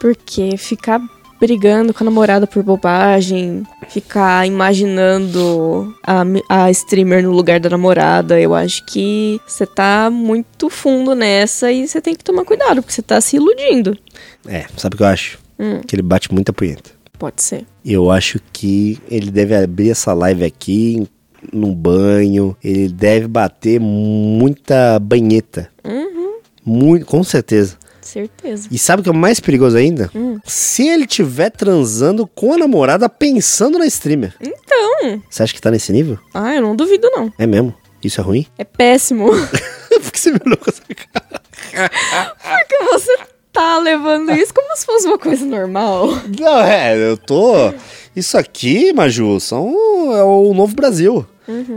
Porque 0.00 0.56
ficar 0.56 1.00
brigando 1.42 1.92
com 1.92 2.04
a 2.04 2.06
namorada 2.06 2.46
por 2.46 2.62
bobagem, 2.62 3.64
ficar 3.88 4.46
imaginando 4.46 5.92
a, 6.00 6.22
a 6.48 6.70
streamer 6.70 7.24
no 7.24 7.32
lugar 7.32 7.58
da 7.58 7.68
namorada, 7.68 8.40
eu 8.40 8.54
acho 8.54 8.84
que 8.86 9.40
você 9.44 9.66
tá 9.66 10.08
muito 10.08 10.70
fundo 10.70 11.16
nessa 11.16 11.72
e 11.72 11.88
você 11.88 12.00
tem 12.00 12.14
que 12.14 12.22
tomar 12.22 12.44
cuidado, 12.44 12.80
porque 12.80 12.92
você 12.92 13.02
tá 13.02 13.20
se 13.20 13.34
iludindo. 13.38 13.98
É, 14.46 14.66
sabe 14.76 14.94
o 14.94 14.98
que 14.98 15.02
eu 15.02 15.08
acho? 15.08 15.40
Hum. 15.62 15.80
Que 15.86 15.94
ele 15.94 16.02
bate 16.02 16.32
muita 16.34 16.52
punheta. 16.52 16.90
Pode 17.18 17.40
ser. 17.40 17.64
Eu 17.84 18.10
acho 18.10 18.40
que 18.52 18.98
ele 19.08 19.30
deve 19.30 19.54
abrir 19.54 19.90
essa 19.90 20.12
live 20.12 20.44
aqui 20.44 21.06
num 21.52 21.72
banho. 21.72 22.56
Ele 22.62 22.88
deve 22.88 23.28
bater 23.28 23.78
muita 23.80 24.98
banheta. 24.98 25.70
Uhum, 25.84 26.38
Muito, 26.64 27.06
com 27.06 27.22
certeza. 27.22 27.76
certeza. 28.00 28.68
E 28.72 28.76
sabe 28.78 29.00
o 29.00 29.04
que 29.04 29.10
é 29.10 29.12
mais 29.12 29.38
perigoso 29.38 29.76
ainda? 29.76 30.10
Hum. 30.14 30.38
Se 30.44 30.88
ele 30.88 31.04
estiver 31.04 31.50
transando 31.50 32.26
com 32.26 32.52
a 32.54 32.58
namorada 32.58 33.08
pensando 33.08 33.78
na 33.78 33.86
streamer. 33.86 34.34
Então, 34.40 35.22
Você 35.30 35.44
acha 35.44 35.54
que 35.54 35.60
tá 35.60 35.70
nesse 35.70 35.92
nível? 35.92 36.18
ah, 36.34 36.54
eu 36.56 36.62
não 36.62 36.74
duvido 36.74 37.08
não. 37.14 37.32
É 37.38 37.46
mesmo? 37.46 37.72
Isso 38.02 38.20
é 38.20 38.24
ruim? 38.24 38.46
É 38.58 38.64
péssimo. 38.64 39.28
Por 40.02 40.10
que 40.10 40.18
você 40.18 40.32
me 40.32 40.40
olhou 40.44 40.56
com 40.58 40.70
essa 40.70 40.82
cara? 41.12 41.40
Porque 42.58 42.84
você 42.92 43.16
tá 43.62 43.78
levando 43.78 44.32
isso 44.32 44.52
como 44.52 44.76
se 44.76 44.84
fosse 44.84 45.06
uma 45.06 45.18
coisa 45.18 45.44
normal. 45.44 46.08
Não, 46.38 46.60
é, 46.60 46.96
eu 46.96 47.16
tô. 47.16 47.72
Isso 48.14 48.36
aqui, 48.36 48.92
Maju, 48.92 49.38
são... 49.40 49.68
é 50.14 50.22
o 50.22 50.52
novo 50.52 50.74
Brasil. 50.74 51.24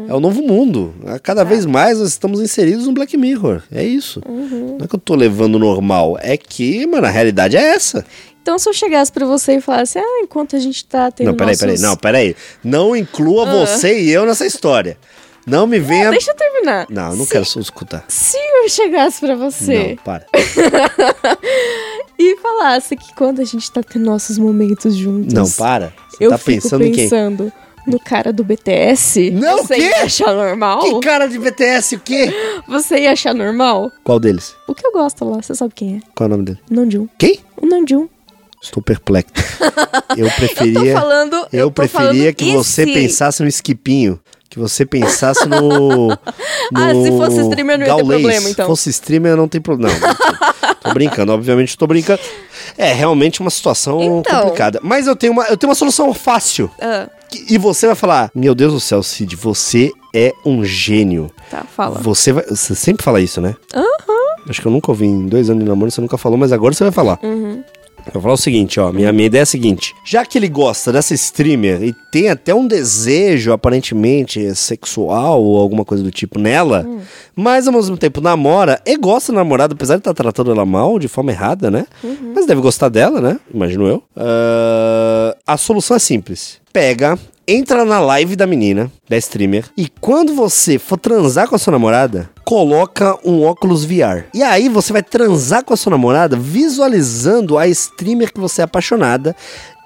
É 0.07 0.13
o 0.13 0.19
novo 0.19 0.41
mundo. 0.43 0.93
Cada 1.23 1.43
vez 1.43 1.65
mais 1.65 1.99
nós 1.99 2.09
estamos 2.09 2.39
inseridos 2.39 2.85
no 2.85 2.93
Black 2.93 3.17
Mirror. 3.17 3.63
É 3.71 3.83
isso. 3.83 4.21
Não 4.25 4.77
é 4.83 4.87
que 4.87 4.95
eu 4.95 4.99
tô 4.99 5.15
levando 5.15 5.57
normal. 5.57 6.17
É 6.21 6.37
que, 6.37 6.85
mano, 6.85 7.07
a 7.07 7.09
realidade 7.09 7.57
é 7.57 7.73
essa. 7.73 8.05
Então, 8.41 8.59
se 8.59 8.69
eu 8.69 8.73
chegasse 8.73 9.11
pra 9.11 9.25
você 9.25 9.55
e 9.55 9.61
falasse, 9.61 9.97
ah, 9.97 10.21
enquanto 10.21 10.55
a 10.55 10.59
gente 10.59 10.85
tá 10.85 11.09
tendo 11.09 11.27
não, 11.27 11.35
peraí, 11.35 11.53
nossos... 11.53 11.65
peraí. 11.65 11.79
Não, 11.79 11.97
peraí. 11.97 12.35
Não 12.63 12.95
inclua 12.95 13.45
você 13.45 13.99
e 13.99 14.11
eu 14.11 14.25
nessa 14.25 14.45
história. 14.45 14.97
Não 15.45 15.67
me 15.67 15.79
venha. 15.79 16.07
Ah, 16.07 16.11
deixa 16.11 16.31
eu 16.31 16.35
terminar. 16.35 16.87
Não, 16.89 17.11
eu 17.11 17.15
não 17.17 17.25
se, 17.25 17.31
quero 17.31 17.45
só 17.45 17.59
escutar. 17.59 18.03
Se 18.07 18.37
eu 18.37 18.67
chegasse 18.69 19.19
pra 19.19 19.35
você 19.35 19.89
Não, 19.89 19.95
para. 19.97 20.25
e 22.17 22.35
falasse 22.37 22.95
que 22.95 23.13
quando 23.15 23.41
a 23.41 23.45
gente 23.45 23.71
tá 23.71 23.83
tendo 23.83 24.05
nossos 24.05 24.37
momentos 24.37 24.95
juntos... 24.95 25.33
Não, 25.33 25.49
para. 25.51 25.93
Você 26.09 26.25
eu 26.25 26.29
tá 26.29 26.37
fico 26.37 26.61
pensando 26.61 26.83
em 26.83 26.91
quem? 26.91 27.03
pensando 27.03 27.51
no 27.85 27.99
cara 27.99 28.33
do 28.33 28.43
BTS... 28.43 29.29
Não, 29.31 29.57
Você 29.59 29.73
o 29.75 29.77
quê? 29.77 29.83
ia 29.83 30.03
achar 30.03 30.33
normal? 30.33 30.81
Que 30.81 30.99
cara 31.01 31.27
de 31.27 31.37
BTS, 31.37 31.95
o 31.95 31.99
quê? 31.99 32.33
Você 32.67 32.99
ia 33.01 33.11
achar 33.11 33.33
normal? 33.35 33.91
Qual 34.03 34.19
deles? 34.19 34.55
O 34.67 34.73
que 34.73 34.85
eu 34.85 34.91
gosto 34.91 35.23
lá, 35.25 35.41
você 35.41 35.53
sabe 35.53 35.73
quem 35.75 35.97
é? 35.97 35.99
Qual 36.15 36.25
é 36.25 36.27
o 36.27 36.31
nome 36.31 36.45
dele? 36.45 36.59
Namjoon. 36.69 37.07
Quem? 37.19 37.39
O 37.57 37.67
Namjoon. 37.67 38.07
Estou 38.61 38.81
perplexo. 38.81 39.31
Eu 40.17 40.25
Eu 40.25 40.31
preferia. 40.33 40.93
tô 40.95 40.99
falando... 40.99 41.47
Eu, 41.53 41.67
tô 41.67 41.71
preferia 41.73 42.33
que 42.33 42.51
você 42.53 42.83
se? 42.85 42.91
pensasse 42.93 43.43
no 43.43 43.47
esquipinho. 43.47 44.19
Que 44.55 44.59
você 44.61 44.85
pensasse 44.85 45.45
no. 45.49 46.07
no 46.07 46.11
Ah, 46.73 46.91
se 46.93 47.11
fosse 47.11 47.41
streamer 47.41 47.77
não 47.77 47.85
ia 47.85 47.93
ter 47.93 48.01
Gaules. 48.01 48.07
problema, 48.21 48.49
então. 48.49 48.65
Se 48.65 48.69
fosse 48.69 48.89
streamer, 48.89 49.35
não 49.35 49.49
tem 49.49 49.59
problema. 49.59 49.93
Não, 49.99 50.75
tô 50.81 50.93
brincando, 50.93 51.33
obviamente 51.33 51.77
tô 51.77 51.85
brincando. 51.85 52.21
É 52.77 52.93
realmente 52.93 53.41
uma 53.41 53.49
situação 53.49 54.01
Então. 54.01 54.39
complicada. 54.43 54.79
Mas 54.81 55.07
eu 55.07 55.15
tenho, 55.15 55.33
uma, 55.33 55.43
eu 55.43 55.57
tenho 55.57 55.69
uma 55.69 55.75
solução 55.75 56.13
fácil. 56.13 56.71
Ah, 56.81 57.09
Que- 57.29 57.53
E 57.53 57.57
você 57.57 57.85
vai 57.87 57.95
falar: 57.97 58.31
Meu 58.33 58.55
Deus 58.55 58.71
do 58.71 58.79
céu, 58.79 59.03
Cid, 59.03 59.35
você 59.35 59.91
é 60.13 60.31
um 60.45 60.63
gênio. 60.63 61.29
tá, 61.51 61.65
fala. 61.75 61.99
Você 61.99 62.31
vai. 62.31 62.45
Você 62.45 62.73
sempre 62.75 63.03
fala 63.03 63.19
isso, 63.19 63.41
né? 63.41 63.55
Aham. 63.75 63.85
Acho 64.47 64.61
que 64.61 64.67
eu 64.67 64.71
nunca 64.71 64.89
ouvi 64.91 65.05
em 65.05 65.27
dois 65.27 65.49
anos 65.49 65.63
de 65.63 65.69
namoro, 65.69 65.91
você 65.91 65.99
nunca 65.99 66.17
falou, 66.17 66.37
mas 66.37 66.53
agora 66.53 66.73
você 66.73 66.83
vai 66.85 66.93
falar. 66.93 67.19
Uhum. 67.23 67.44
Eu 68.07 68.13
vou 68.13 68.21
falar 68.21 68.33
o 68.35 68.37
seguinte, 68.37 68.79
ó. 68.79 68.91
Minha, 68.91 69.11
minha 69.11 69.25
ideia 69.25 69.41
é 69.41 69.43
a 69.43 69.45
seguinte: 69.47 69.95
já 70.05 70.25
que 70.25 70.37
ele 70.37 70.47
gosta 70.47 70.91
dessa 70.91 71.13
streamer 71.13 71.83
e 71.83 71.93
tem 72.11 72.29
até 72.29 72.53
um 72.53 72.67
desejo, 72.67 73.51
aparentemente, 73.51 74.53
sexual 74.55 75.41
ou 75.43 75.57
alguma 75.59 75.83
coisa 75.83 76.03
do 76.03 76.11
tipo 76.11 76.39
nela, 76.39 76.87
mas 77.35 77.67
ao 77.67 77.73
mesmo 77.73 77.97
tempo 77.97 78.21
namora 78.21 78.79
e 78.85 78.95
gosta 78.97 79.31
da 79.31 79.39
namorada, 79.39 79.73
apesar 79.73 79.95
de 79.95 80.01
estar 80.01 80.13
tratando 80.13 80.51
ela 80.51 80.65
mal, 80.65 80.99
de 80.99 81.07
forma 81.07 81.31
errada, 81.31 81.69
né? 81.71 81.85
Mas 82.33 82.45
deve 82.45 82.61
gostar 82.61 82.89
dela, 82.89 83.19
né? 83.19 83.39
Imagino 83.53 83.87
eu. 83.87 84.03
Ah, 84.15 85.35
a 85.47 85.57
solução 85.57 85.95
é 85.95 85.99
simples. 85.99 86.59
Pega, 86.75 87.17
entra 87.47 87.85
na 87.85 88.01
live 88.01 88.35
da 88.35 88.45
menina, 88.45 88.91
da 89.07 89.15
streamer, 89.15 89.63
e 89.77 89.87
quando 89.87 90.35
você 90.35 90.77
for 90.77 90.97
transar 90.97 91.47
com 91.47 91.55
a 91.55 91.57
sua 91.57 91.71
namorada, 91.71 92.29
coloca 92.43 93.17
um 93.23 93.43
óculos 93.43 93.85
VR. 93.85 94.25
E 94.33 94.43
aí 94.43 94.67
você 94.67 94.91
vai 94.91 95.01
transar 95.01 95.63
com 95.63 95.73
a 95.73 95.77
sua 95.77 95.91
namorada 95.91 96.35
visualizando 96.35 97.57
a 97.57 97.65
streamer 97.69 98.33
que 98.33 98.41
você 98.41 98.59
é 98.59 98.65
apaixonada 98.65 99.33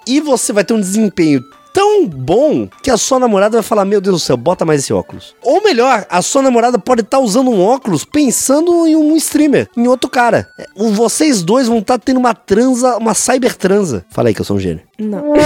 e 0.04 0.20
você 0.20 0.52
vai 0.52 0.64
ter 0.64 0.74
um 0.74 0.80
desempenho 0.80 1.40
tão 1.72 2.06
bom 2.06 2.68
que 2.82 2.90
a 2.90 2.96
sua 2.96 3.18
namorada 3.18 3.58
vai 3.58 3.62
falar: 3.62 3.84
Meu 3.84 4.00
Deus 4.00 4.16
do 4.16 4.24
céu, 4.24 4.36
bota 4.36 4.64
mais 4.64 4.80
esse 4.80 4.92
óculos. 4.92 5.34
Ou 5.42 5.62
melhor, 5.62 6.06
a 6.08 6.22
sua 6.22 6.42
namorada 6.42 6.78
pode 6.78 7.02
estar 7.02 7.18
usando 7.18 7.50
um 7.50 7.64
óculos 7.64 8.04
pensando 8.04 8.86
em 8.86 8.96
um 8.96 9.16
streamer, 9.16 9.68
em 9.76 9.86
outro 9.88 10.10
cara. 10.10 10.48
É, 10.58 10.66
Vocês 10.76 11.42
dois 11.42 11.68
vão 11.68 11.78
estar 11.78 11.98
tendo 11.98 12.18
uma 12.18 12.34
transa, 12.34 12.96
uma 12.96 13.14
cyber 13.14 13.56
transa. 13.56 14.04
Fala 14.10 14.28
aí 14.28 14.34
que 14.34 14.40
eu 14.40 14.44
sou 14.44 14.56
um 14.56 14.60
gênio. 14.60 14.82
Não. 14.98 15.32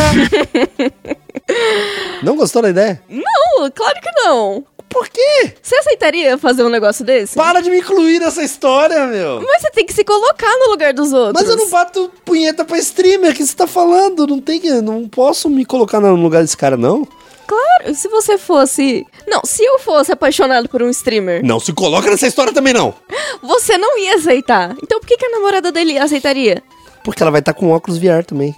Não 2.22 2.36
gostou 2.36 2.62
da 2.62 2.70
ideia? 2.70 3.02
Não, 3.08 3.70
claro 3.70 4.00
que 4.00 4.10
não. 4.22 4.64
Por 4.94 5.08
quê? 5.08 5.52
Você 5.60 5.74
aceitaria 5.74 6.38
fazer 6.38 6.62
um 6.62 6.68
negócio 6.68 7.04
desse? 7.04 7.34
Para 7.34 7.60
de 7.60 7.68
me 7.68 7.78
incluir 7.78 8.20
nessa 8.20 8.44
história, 8.44 9.04
meu. 9.08 9.42
Mas 9.42 9.60
você 9.62 9.70
tem 9.72 9.84
que 9.84 9.92
se 9.92 10.04
colocar 10.04 10.56
no 10.60 10.70
lugar 10.70 10.94
dos 10.94 11.12
outros. 11.12 11.42
Mas 11.42 11.50
eu 11.50 11.56
não 11.56 11.68
bato 11.68 12.12
punheta 12.24 12.64
pra 12.64 12.78
streamer, 12.78 13.34
que 13.34 13.44
você 13.44 13.56
tá 13.56 13.66
falando? 13.66 14.24
Não 14.24 14.40
tem 14.40 14.60
que. 14.60 14.70
Não 14.80 15.08
posso 15.08 15.50
me 15.50 15.64
colocar 15.64 15.98
no 15.98 16.14
lugar 16.14 16.42
desse 16.42 16.56
cara, 16.56 16.76
não. 16.76 17.04
Claro, 17.44 17.92
se 17.92 18.06
você 18.08 18.38
fosse. 18.38 19.04
Não, 19.26 19.40
se 19.44 19.64
eu 19.64 19.80
fosse 19.80 20.12
apaixonado 20.12 20.68
por 20.68 20.80
um 20.80 20.88
streamer, 20.90 21.44
Não 21.44 21.58
se 21.58 21.72
coloca 21.72 22.08
nessa 22.08 22.28
história 22.28 22.52
também, 22.52 22.72
não. 22.72 22.94
você 23.42 23.76
não 23.76 23.98
ia 23.98 24.14
aceitar. 24.14 24.76
Então 24.80 25.00
por 25.00 25.08
que, 25.08 25.16
que 25.16 25.26
a 25.26 25.30
namorada 25.30 25.72
dele 25.72 25.98
aceitaria? 25.98 26.62
Porque 27.02 27.20
ela 27.20 27.32
vai 27.32 27.40
estar 27.40 27.52
com 27.52 27.72
óculos 27.72 27.98
VR 27.98 28.24
também. 28.24 28.54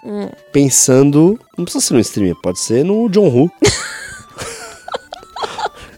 Pensando. 0.53 1.41
Não 1.57 1.65
precisa 1.65 1.83
ser 1.85 1.95
no 1.95 2.01
streamer, 2.01 2.37
pode 2.43 2.61
ser 2.61 2.85
no 2.85 3.09
John 3.09 3.29
Woo. 3.31 3.51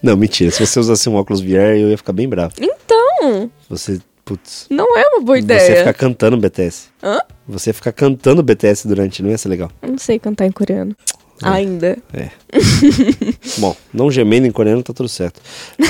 não, 0.02 0.16
mentira. 0.16 0.50
Se 0.50 0.64
você 0.66 0.78
usasse 0.80 1.08
um 1.08 1.14
óculos 1.16 1.40
VR, 1.40 1.76
eu 1.78 1.88
ia 1.90 1.96
ficar 1.98 2.12
bem 2.12 2.28
bravo. 2.28 2.54
Então, 2.60 3.50
Você. 3.68 4.00
Putz. 4.24 4.66
não 4.68 4.96
é 4.98 5.08
uma 5.08 5.20
boa 5.22 5.38
Você 5.38 5.40
ia 5.40 5.44
ideia. 5.56 5.76
ficar 5.78 5.94
cantando 5.94 6.36
BTS. 6.36 6.88
Hã? 7.02 7.18
Você 7.48 7.70
ia 7.70 7.74
ficar 7.74 7.92
cantando 7.92 8.42
BTS 8.42 8.86
durante, 8.86 9.22
não 9.22 9.30
ia 9.30 9.38
ser 9.38 9.48
legal. 9.48 9.70
Eu 9.80 9.88
não 9.90 9.98
sei 9.98 10.18
cantar 10.18 10.44
em 10.46 10.52
coreano. 10.52 10.94
Ainda. 11.42 11.96
É. 12.12 12.28
Bom, 13.58 13.74
não 13.94 14.10
gemendo 14.10 14.46
em 14.46 14.50
coreano 14.50 14.82
tá 14.82 14.92
tudo 14.92 15.08
certo. 15.08 15.40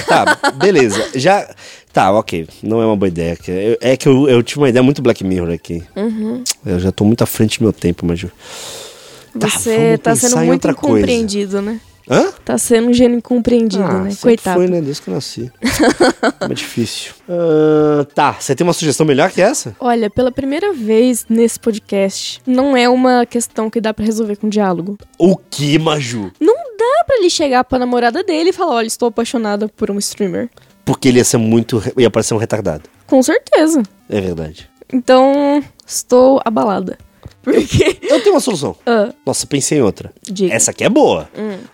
Tá, 0.06 0.38
beleza. 0.56 1.08
Já. 1.14 1.48
Tá, 1.92 2.12
ok. 2.12 2.46
Não 2.62 2.80
é 2.82 2.86
uma 2.86 2.96
boa 2.96 3.08
ideia. 3.08 3.36
É 3.80 3.96
que 3.96 4.06
eu, 4.06 4.28
eu 4.28 4.42
tive 4.42 4.60
uma 4.60 4.68
ideia 4.68 4.82
muito 4.82 5.00
Black 5.02 5.24
Mirror 5.24 5.50
aqui. 5.52 5.82
Eu 6.64 6.78
já 6.78 6.92
tô 6.92 7.04
muito 7.04 7.22
à 7.22 7.26
frente 7.26 7.58
do 7.58 7.62
meu 7.62 7.72
tempo, 7.72 8.04
mas. 8.06 8.20
Tá, 9.38 9.48
Você 9.48 9.98
tá 9.98 10.14
sendo 10.14 10.38
muito 10.40 10.62
coisa. 10.74 10.98
incompreendido, 10.98 11.62
né? 11.62 11.80
Hã? 12.10 12.32
Tá 12.44 12.56
sendo 12.56 12.88
um 12.88 12.92
gênio 12.92 13.18
incompreendido, 13.18 13.82
Ah, 13.84 14.04
né? 14.04 14.10
Coitado. 14.20 14.56
foi, 14.58 14.68
né? 14.68 14.80
Desde 14.80 15.02
que 15.02 15.08
eu 15.10 15.14
nasci. 15.14 15.52
é 16.40 16.54
difícil. 16.54 17.12
Ah, 17.28 18.06
tá, 18.14 18.32
você 18.38 18.54
tem 18.54 18.66
uma 18.66 18.72
sugestão 18.72 19.04
melhor 19.06 19.30
que 19.30 19.40
essa? 19.42 19.76
Olha, 19.78 20.08
pela 20.08 20.32
primeira 20.32 20.72
vez 20.72 21.26
nesse 21.28 21.58
podcast, 21.60 22.40
não 22.46 22.76
é 22.76 22.88
uma 22.88 23.26
questão 23.26 23.68
que 23.68 23.80
dá 23.80 23.92
pra 23.92 24.04
resolver 24.04 24.36
com 24.36 24.48
diálogo. 24.48 24.96
O 25.18 25.36
que, 25.36 25.78
Maju? 25.78 26.30
Não 26.40 26.54
dá 26.76 27.04
pra 27.06 27.16
ele 27.18 27.30
chegar 27.30 27.64
pra 27.64 27.78
namorada 27.78 28.22
dele 28.24 28.50
e 28.50 28.52
falar: 28.52 28.76
olha, 28.76 28.86
estou 28.86 29.08
apaixonada 29.08 29.68
por 29.68 29.90
um 29.90 29.98
streamer. 29.98 30.48
Porque 30.84 31.08
ele 31.08 31.18
ia 31.18 31.24
ser 31.24 31.36
muito. 31.36 31.82
ia 31.98 32.10
parecer 32.10 32.32
um 32.34 32.38
retardado. 32.38 32.84
Com 33.06 33.22
certeza. 33.22 33.82
É 34.08 34.20
verdade. 34.20 34.68
Então, 34.90 35.62
estou 35.86 36.40
abalada. 36.44 36.96
Porque. 37.42 37.98
Eu 38.02 38.20
tenho 38.22 38.34
uma 38.34 38.40
solução. 38.40 38.76
Ah, 38.86 39.12
Nossa, 39.24 39.46
pensei 39.46 39.78
em 39.78 39.82
outra. 39.82 40.12
diga. 40.22 40.54
Essa 40.54 40.70
aqui 40.70 40.84
é 40.84 40.88
boa. 40.88 41.28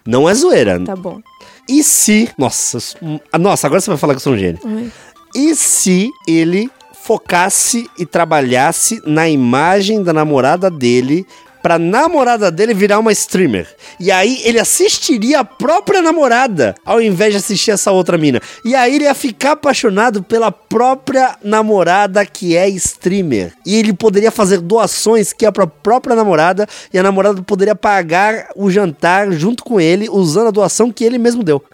Não 0.07 0.29
é 0.29 0.35
zoeira. 0.35 0.79
Tá 0.81 0.95
bom. 0.97 1.21
E 1.69 1.83
se. 1.83 2.31
Nossa, 2.39 2.77
s- 2.79 2.97
ah, 3.33 3.39
nossa, 3.39 3.67
agora 3.67 3.81
você 3.81 3.91
vai 3.91 3.99
falar 3.99 4.15
que 4.15 4.19
eu 4.19 4.23
sou 4.23 4.33
um 4.35 4.39
gênio. 4.39 4.61
Ai. 4.65 4.91
E 5.35 5.55
se 5.57 6.09
ele 6.29 6.71
focasse 7.03 7.87
e 7.99 8.07
trabalhasse 8.07 9.01
na 9.05 9.29
imagem 9.29 10.03
da 10.03 10.13
namorada 10.13 10.71
dele 10.71 11.27
pra 11.65 11.79
namorada 11.79 12.51
dele 12.51 12.75
virar 12.75 12.99
uma 12.99 13.11
streamer. 13.11 13.67
E 13.99 14.11
aí 14.13 14.39
ele 14.45 14.61
assistiria 14.61 15.41
a 15.41 15.45
própria 15.47 16.03
namorada 16.03 16.75
ao 16.85 17.01
invés 17.01 17.33
de 17.33 17.39
assistir 17.39 17.71
essa 17.71 17.91
outra 17.91 18.19
mina. 18.19 18.39
E 18.63 18.75
aí 18.75 18.97
ele 18.97 19.05
ia 19.05 19.15
ficar 19.15 19.53
apaixonado 19.53 20.23
pela 20.23 20.53
própria 20.53 21.37
namorada 21.43 22.27
que 22.27 22.55
é 22.55 22.69
streamer. 22.69 23.55
E 23.65 23.77
ele 23.77 23.95
poderia 23.95 24.31
fazer 24.31 24.61
doações 24.61 25.33
que 25.33 25.47
é 25.47 25.51
pra 25.51 25.67
própria 25.67 26.15
namorada 26.15 26.69
e 26.93 26.99
a 26.99 27.03
namorada 27.03 27.41
poderia 27.41 27.75
pagar 27.75 28.49
o 28.55 28.71
jantar 28.71 29.33
junto 29.33 29.65
com 29.65 29.81
ele 29.81 30.07
usando 30.11 30.49
a 30.49 30.51
doação 30.51 30.93
que 30.93 31.03
ele 31.03 31.17
mesmo 31.17 31.43
deu. 31.43 31.65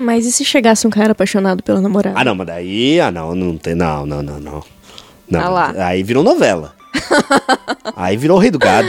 Mas 0.00 0.26
e 0.26 0.32
se 0.32 0.44
chegasse 0.44 0.84
um 0.84 0.90
cara 0.90 1.12
apaixonado 1.12 1.62
pela 1.62 1.80
namorada? 1.80 2.18
Ah, 2.18 2.24
não, 2.24 2.34
mas 2.34 2.46
daí. 2.48 2.98
Ah, 3.00 3.12
não, 3.12 3.36
não 3.36 3.56
tem. 3.56 3.76
Não, 3.76 4.04
não, 4.04 4.20
não, 4.20 4.40
não. 4.40 4.64
Não, 5.30 5.40
Ah 5.40 5.48
lá. 5.48 5.74
aí 5.86 6.02
virou 6.02 6.24
novela. 6.24 6.74
aí 7.94 8.16
virou 8.16 8.36
o 8.36 8.40
Rei 8.40 8.50
do 8.50 8.58
Gado. 8.58 8.88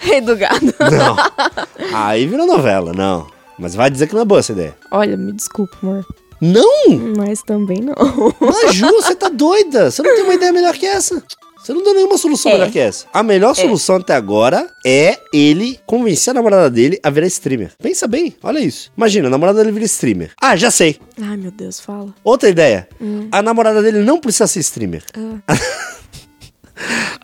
Rei 0.00 0.20
do 0.20 0.34
gado. 0.36 0.66
Não. 0.66 1.16
Aí 1.94 2.26
virou 2.26 2.46
novela, 2.46 2.92
não. 2.92 3.26
Mas 3.58 3.74
vai 3.74 3.90
dizer 3.90 4.06
que 4.06 4.14
não 4.14 4.22
é 4.22 4.24
boa 4.24 4.40
essa 4.40 4.52
ideia. 4.52 4.74
Olha, 4.90 5.16
me 5.16 5.32
desculpa, 5.32 5.76
amor. 5.82 6.04
Não! 6.40 7.14
Mas 7.18 7.42
também 7.42 7.82
não. 7.82 7.94
Maju, 8.40 8.86
você 9.02 9.14
tá 9.14 9.28
doida? 9.28 9.90
Você 9.90 10.02
não 10.02 10.14
tem 10.14 10.24
uma 10.24 10.34
ideia 10.34 10.52
melhor 10.52 10.72
que 10.74 10.86
essa. 10.86 11.22
Você 11.62 11.74
não 11.74 11.84
deu 11.84 11.92
nenhuma 11.92 12.16
solução 12.16 12.50
É. 12.50 12.54
melhor 12.54 12.70
que 12.70 12.78
essa. 12.78 13.04
A 13.12 13.22
melhor 13.22 13.54
solução 13.54 13.96
até 13.96 14.14
agora 14.14 14.66
é 14.86 15.18
ele 15.34 15.78
convencer 15.84 16.30
a 16.30 16.34
namorada 16.34 16.70
dele 16.70 16.98
a 17.02 17.10
virar 17.10 17.26
streamer. 17.26 17.72
Pensa 17.82 18.08
bem, 18.08 18.34
olha 18.42 18.58
isso. 18.58 18.90
Imagina, 18.96 19.26
a 19.28 19.30
namorada 19.30 19.58
dele 19.58 19.70
vira 19.72 19.84
streamer. 19.84 20.32
Ah, 20.40 20.56
já 20.56 20.70
sei. 20.70 20.98
Ai, 21.20 21.36
meu 21.36 21.50
Deus, 21.50 21.78
fala. 21.78 22.14
Outra 22.24 22.48
ideia. 22.48 22.88
A 23.30 23.42
namorada 23.42 23.82
dele 23.82 23.98
não 23.98 24.18
precisa 24.18 24.46
ser 24.46 24.60
streamer. 24.60 25.04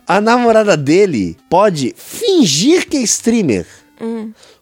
A 0.07 0.21
namorada 0.21 0.77
dele 0.77 1.35
pode 1.49 1.93
fingir 1.97 2.87
que 2.87 2.97
é 2.97 3.01
streamer. 3.01 3.65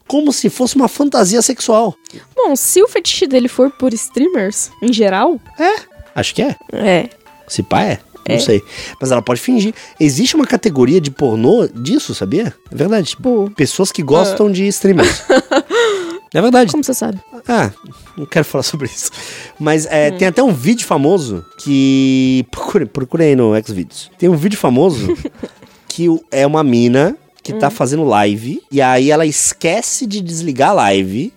Como 0.07 0.31
se 0.31 0.49
fosse 0.49 0.75
uma 0.75 0.87
fantasia 0.87 1.41
sexual. 1.41 1.95
Bom, 2.35 2.55
se 2.55 2.81
o 2.81 2.87
fetiche 2.87 3.27
dele 3.27 3.47
for 3.47 3.71
por 3.71 3.93
streamers, 3.93 4.69
em 4.81 4.91
geral, 4.93 5.39
É? 5.59 5.75
Acho 6.15 6.33
que 6.33 6.41
é. 6.41 6.55
é. 6.73 7.09
Se 7.47 7.61
pá 7.61 7.83
é. 7.83 7.99
Não 8.27 8.39
sei. 8.39 8.61
Mas 8.99 9.11
ela 9.11 9.21
pode 9.21 9.39
fingir. 9.39 9.73
Existe 9.99 10.35
uma 10.35 10.47
categoria 10.47 10.99
de 10.99 11.11
pornô 11.11 11.67
disso, 11.67 12.15
sabia? 12.15 12.55
É 12.71 12.75
verdade. 12.75 13.09
Tipo, 13.09 13.51
Pessoas 13.55 13.91
que 13.91 14.01
gostam 14.01 14.51
de 14.51 14.67
streamers. 14.67 15.21
é 16.39 16.41
verdade. 16.41 16.71
como 16.71 16.83
você 16.83 16.93
sabe? 16.93 17.19
Ah, 17.47 17.71
não 18.17 18.25
quero 18.25 18.45
falar 18.45 18.63
sobre 18.63 18.87
isso. 18.87 19.11
Mas 19.59 19.85
é, 19.85 20.11
tem 20.11 20.27
até 20.27 20.43
um 20.43 20.53
vídeo 20.53 20.85
famoso 20.85 21.45
que. 21.57 22.45
Procure, 22.51 22.85
procure 22.85 23.23
aí 23.23 23.35
no 23.35 23.53
Xvideos. 23.61 24.11
Tem 24.17 24.27
um 24.27 24.35
vídeo 24.35 24.57
famoso 24.57 25.15
que 25.87 26.07
é 26.31 26.45
uma 26.45 26.63
mina 26.63 27.17
que 27.43 27.53
tá 27.53 27.69
fazendo 27.69 28.03
live. 28.03 28.61
E 28.71 28.81
aí 28.81 29.11
ela 29.11 29.25
esquece 29.25 30.05
de 30.07 30.19
desligar 30.19 30.71
a 30.71 30.73
live 30.73 31.31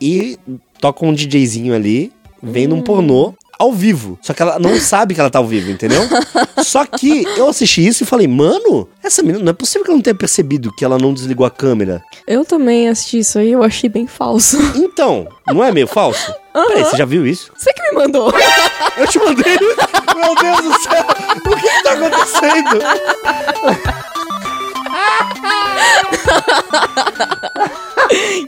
e 0.00 0.38
toca 0.80 1.04
um 1.04 1.12
DJzinho 1.12 1.74
ali, 1.74 2.10
vendo 2.42 2.74
um 2.74 2.80
pornô. 2.80 3.34
Ao 3.58 3.72
vivo. 3.72 4.18
Só 4.22 4.34
que 4.34 4.42
ela 4.42 4.58
não 4.58 4.78
sabe 4.80 5.14
que 5.14 5.20
ela 5.20 5.30
tá 5.30 5.38
ao 5.38 5.46
vivo, 5.46 5.70
entendeu? 5.70 6.02
Só 6.64 6.84
que 6.84 7.24
eu 7.36 7.48
assisti 7.48 7.86
isso 7.86 8.02
e 8.02 8.06
falei, 8.06 8.26
mano, 8.26 8.88
essa 9.02 9.22
menina, 9.22 9.44
não 9.44 9.50
é 9.50 9.54
possível 9.54 9.84
que 9.84 9.90
ela 9.90 9.96
não 9.96 10.02
tenha 10.02 10.14
percebido 10.14 10.72
que 10.74 10.84
ela 10.84 10.98
não 10.98 11.14
desligou 11.14 11.46
a 11.46 11.50
câmera. 11.50 12.02
Eu 12.26 12.44
também 12.44 12.88
assisti 12.88 13.18
isso 13.18 13.38
aí, 13.38 13.52
eu 13.52 13.62
achei 13.62 13.88
bem 13.88 14.06
falso. 14.06 14.58
Então, 14.74 15.28
não 15.46 15.64
é 15.64 15.72
meio 15.72 15.86
falso? 15.86 16.32
Peraí, 16.52 16.84
você 16.84 16.96
já 16.96 17.04
viu 17.04 17.26
isso? 17.26 17.52
Você 17.56 17.72
que 17.72 17.82
me 17.82 17.92
mandou. 17.92 18.32
Eu 18.96 19.08
te 19.08 19.18
mandei. 19.18 19.58
Meu 19.58 20.34
Deus 20.36 20.60
do 20.62 20.82
céu. 20.82 21.04
O 21.44 21.56
que, 21.56 21.68
que 21.68 21.82
tá 21.82 21.92
acontecendo? 21.94 22.78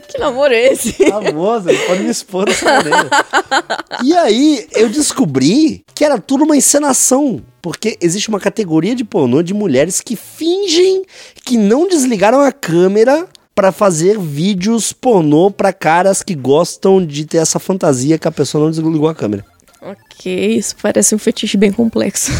Que 0.07 0.17
namoro 0.17 0.53
é 0.53 0.73
esse? 0.73 0.93
Famosa, 0.93 1.71
ele 1.71 1.85
pode 1.85 2.03
me 2.03 2.09
expor 2.09 2.45
dessa 2.45 2.65
maneira. 2.65 3.09
E 4.03 4.15
aí, 4.15 4.67
eu 4.73 4.89
descobri 4.89 5.83
que 5.93 6.03
era 6.05 6.17
tudo 6.19 6.43
uma 6.43 6.55
encenação. 6.55 7.41
Porque 7.61 7.97
existe 7.99 8.29
uma 8.29 8.39
categoria 8.39 8.95
de 8.95 9.03
pornô 9.03 9.41
de 9.41 9.53
mulheres 9.53 9.99
que 9.99 10.15
fingem 10.15 11.03
que 11.43 11.57
não 11.57 11.87
desligaram 11.87 12.39
a 12.39 12.51
câmera 12.51 13.27
pra 13.53 13.71
fazer 13.71 14.17
vídeos 14.17 14.93
pornô 14.93 15.51
pra 15.51 15.73
caras 15.73 16.23
que 16.23 16.33
gostam 16.35 17.03
de 17.05 17.25
ter 17.25 17.39
essa 17.39 17.59
fantasia 17.59 18.17
que 18.17 18.27
a 18.27 18.31
pessoa 18.31 18.63
não 18.63 18.71
desligou 18.71 19.09
a 19.09 19.15
câmera. 19.15 19.43
ok, 19.81 20.55
isso 20.55 20.75
parece 20.81 21.13
um 21.13 21.17
fetiche 21.17 21.57
bem 21.57 21.71
complexo. 21.71 22.31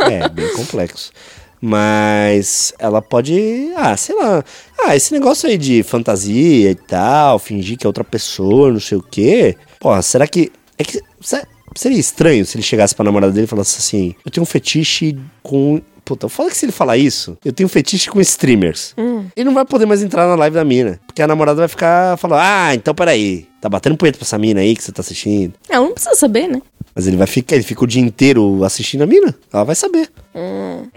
É, 0.00 0.28
bem 0.28 0.52
complexo. 0.54 1.10
Mas 1.60 2.72
ela 2.78 3.00
pode, 3.02 3.70
ah, 3.76 3.96
sei 3.96 4.14
lá, 4.16 4.44
ah, 4.78 4.94
esse 4.96 5.12
negócio 5.12 5.48
aí 5.48 5.56
de 5.58 5.82
fantasia 5.82 6.70
e 6.70 6.74
tal, 6.74 7.38
fingir 7.38 7.76
que 7.76 7.86
é 7.86 7.88
outra 7.88 8.04
pessoa, 8.04 8.72
não 8.72 8.80
sei 8.80 8.98
o 8.98 9.02
quê. 9.02 9.56
Porra, 9.80 10.02
será 10.02 10.26
que. 10.26 10.50
É 10.78 10.84
que. 10.84 11.00
se- 11.20 11.46
Seria 11.74 11.98
estranho 11.98 12.46
se 12.46 12.56
ele 12.56 12.62
chegasse 12.62 12.94
pra 12.94 13.04
namorada 13.04 13.30
dele 13.34 13.44
e 13.44 13.48
falasse 13.48 13.76
assim: 13.78 14.14
Eu 14.24 14.30
tenho 14.30 14.42
um 14.42 14.46
fetiche 14.46 15.14
com. 15.42 15.82
Puta, 16.06 16.26
fala 16.28 16.48
que 16.48 16.56
se 16.56 16.64
ele 16.64 16.72
falar 16.72 16.96
isso, 16.96 17.36
eu 17.44 17.52
tenho 17.52 17.66
um 17.66 17.68
fetiche 17.68 18.08
com 18.08 18.18
streamers. 18.20 18.94
Ele 19.36 19.44
não 19.44 19.52
vai 19.52 19.64
poder 19.66 19.84
mais 19.84 20.02
entrar 20.02 20.26
na 20.26 20.36
live 20.36 20.54
da 20.54 20.64
mina. 20.64 20.98
Porque 21.06 21.20
a 21.20 21.26
namorada 21.26 21.58
vai 21.58 21.68
ficar 21.68 22.16
falando: 22.16 22.40
Ah, 22.40 22.74
então 22.74 22.94
peraí, 22.94 23.46
tá 23.60 23.68
batendo 23.68 23.94
punheta 23.96 24.16
pra 24.16 24.24
essa 24.24 24.38
mina 24.38 24.60
aí 24.60 24.74
que 24.74 24.82
você 24.82 24.90
tá 24.92 25.02
assistindo. 25.02 25.52
Ela 25.68 25.84
não 25.84 25.92
precisa 25.92 26.14
saber, 26.14 26.48
né? 26.48 26.62
Mas 26.96 27.06
ele 27.06 27.18
vai 27.18 27.26
ficar, 27.26 27.56
ele 27.56 27.62
fica 27.62 27.84
o 27.84 27.86
dia 27.86 28.00
inteiro 28.00 28.64
assistindo 28.64 29.02
a 29.02 29.06
mina. 29.06 29.34
Ela 29.52 29.64
vai 29.64 29.74
saber. 29.74 30.08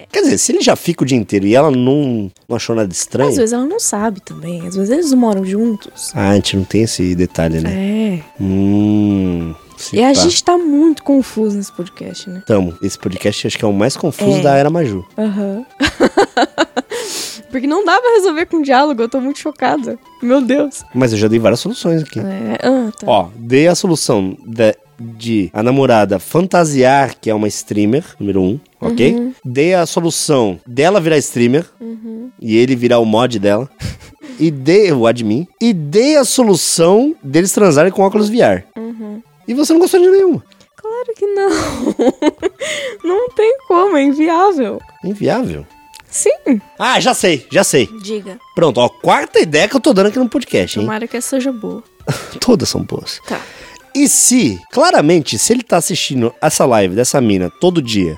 Quer 0.09 0.21
dizer, 0.21 0.37
se 0.37 0.53
ele 0.53 0.61
já 0.61 0.73
fica 0.77 1.03
o 1.03 1.05
dia 1.05 1.17
inteiro 1.17 1.45
e 1.45 1.53
ela 1.53 1.69
não, 1.69 2.31
não 2.47 2.55
achou 2.55 2.73
nada 2.73 2.89
estranho. 2.89 3.29
Às 3.29 3.35
vezes 3.35 3.51
ela 3.51 3.65
não 3.65 3.81
sabe 3.81 4.21
também. 4.21 4.65
Às 4.65 4.77
vezes 4.77 4.89
eles 4.89 5.13
moram 5.13 5.43
juntos. 5.43 6.11
Ah, 6.15 6.29
a 6.29 6.35
gente 6.35 6.55
não 6.55 6.63
tem 6.63 6.83
esse 6.83 7.13
detalhe, 7.15 7.59
né? 7.59 7.69
É. 7.73 8.23
Hum. 8.41 9.53
se 9.77 9.97
E 9.97 10.01
a 10.01 10.13
gente 10.13 10.41
tá 10.41 10.57
muito 10.57 11.03
confuso 11.03 11.57
nesse 11.57 11.71
podcast, 11.73 12.29
né? 12.29 12.43
Tamo. 12.47 12.77
Esse 12.81 12.97
podcast 12.97 13.47
acho 13.47 13.57
que 13.57 13.65
é 13.65 13.67
o 13.67 13.73
mais 13.73 13.97
confuso 13.97 14.39
É. 14.39 14.41
da 14.41 14.55
era 14.55 14.69
Maju. 14.69 15.05
Aham. 15.17 15.65
Porque 17.51 17.67
não 17.67 17.83
dá 17.83 17.99
pra 17.99 18.11
resolver 18.11 18.45
com 18.45 18.61
diálogo, 18.61 19.01
eu 19.01 19.09
tô 19.09 19.19
muito 19.19 19.39
chocada. 19.39 19.97
Meu 20.21 20.39
Deus. 20.39 20.83
Mas 20.93 21.11
eu 21.11 21.17
já 21.17 21.27
dei 21.27 21.39
várias 21.39 21.59
soluções 21.59 22.03
aqui. 22.03 22.19
É, 22.19 22.57
ah, 22.63 22.91
tá. 22.97 23.05
Ó, 23.07 23.27
dei 23.35 23.67
a 23.67 23.75
solução 23.75 24.37
de, 24.45 24.75
de 24.99 25.49
a 25.53 25.63
namorada 25.63 26.19
fantasiar 26.19 27.15
que 27.19 27.29
é 27.29 27.33
uma 27.33 27.47
streamer, 27.47 28.03
número 28.19 28.41
um, 28.41 28.59
ok? 28.79 29.13
Uhum. 29.13 29.33
Dei 29.43 29.73
a 29.73 29.85
solução 29.85 30.59
dela 30.65 30.99
virar 30.99 31.17
streamer 31.17 31.65
e 32.41 32.57
ele 32.57 32.75
virar 32.75 32.99
o 32.99 33.05
mod 33.05 33.39
dela. 33.39 33.69
e 34.39 34.49
dei 34.49 34.91
o 34.91 35.05
admin. 35.05 35.47
E 35.61 35.73
dei 35.73 36.15
a 36.15 36.23
solução 36.23 37.15
deles 37.21 37.51
transarem 37.51 37.91
com 37.91 38.01
óculos 38.01 38.29
VR. 38.29 38.63
Uhum. 38.77 39.21
E 39.47 39.53
você 39.53 39.73
não 39.73 39.79
gostou 39.79 39.99
de 39.99 40.09
nenhuma. 40.09 40.43
Claro 40.75 41.13
que 41.15 41.25
não. 41.25 41.49
não 43.03 43.29
tem 43.29 43.57
como, 43.67 43.97
é 43.97 44.03
inviável. 44.03 44.79
Inviável. 45.03 45.65
Sim. 46.09 46.61
Ah, 46.77 46.99
já 46.99 47.13
sei, 47.13 47.45
já 47.51 47.63
sei. 47.63 47.87
Diga. 48.01 48.39
Pronto, 48.55 48.79
ó, 48.79 48.89
quarta 48.89 49.39
ideia 49.39 49.67
que 49.67 49.75
eu 49.75 49.79
tô 49.79 49.93
dando 49.93 50.07
aqui 50.07 50.17
no 50.17 50.29
podcast, 50.29 50.79
hein? 50.79 50.85
Tomara 50.85 51.07
que 51.07 51.17
essa 51.17 51.29
seja 51.29 51.51
boa. 51.51 51.83
Todas 52.41 52.69
são 52.69 52.81
boas. 52.81 53.19
Tá. 53.27 53.39
E 53.99 54.07
se, 54.07 54.59
claramente, 54.71 55.37
se 55.37 55.51
ele 55.53 55.63
tá 55.63 55.77
assistindo 55.77 56.33
essa 56.41 56.65
live 56.65 56.95
dessa 56.95 57.19
mina 57.19 57.49
todo 57.59 57.81
dia 57.81 58.17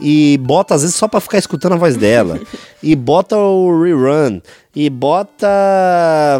e 0.00 0.36
bota 0.42 0.74
às 0.74 0.82
vezes 0.82 0.96
só 0.96 1.06
pra 1.06 1.20
ficar 1.20 1.38
escutando 1.38 1.74
a 1.74 1.76
voz 1.76 1.96
dela, 1.96 2.40
e 2.82 2.96
bota 2.96 3.36
o 3.38 3.80
rerun, 3.82 4.40
e 4.74 4.90
bota. 4.90 5.46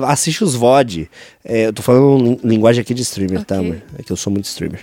assiste 0.09 0.43
os 0.43 0.55
VOD. 0.57 1.09
É, 1.45 1.67
eu 1.69 1.73
tô 1.73 1.81
falando 1.81 2.17
lin- 2.23 2.41
linguagem 2.43 2.81
aqui 2.83 2.93
de 2.93 3.03
streamer, 3.03 3.45
tá, 3.45 3.55
Ok. 3.57 3.67
amor? 3.69 3.83
É 3.97 4.03
que 4.03 4.11
eu 4.11 4.17
sou 4.17 4.33
muito 4.33 4.47
streamer. 4.47 4.81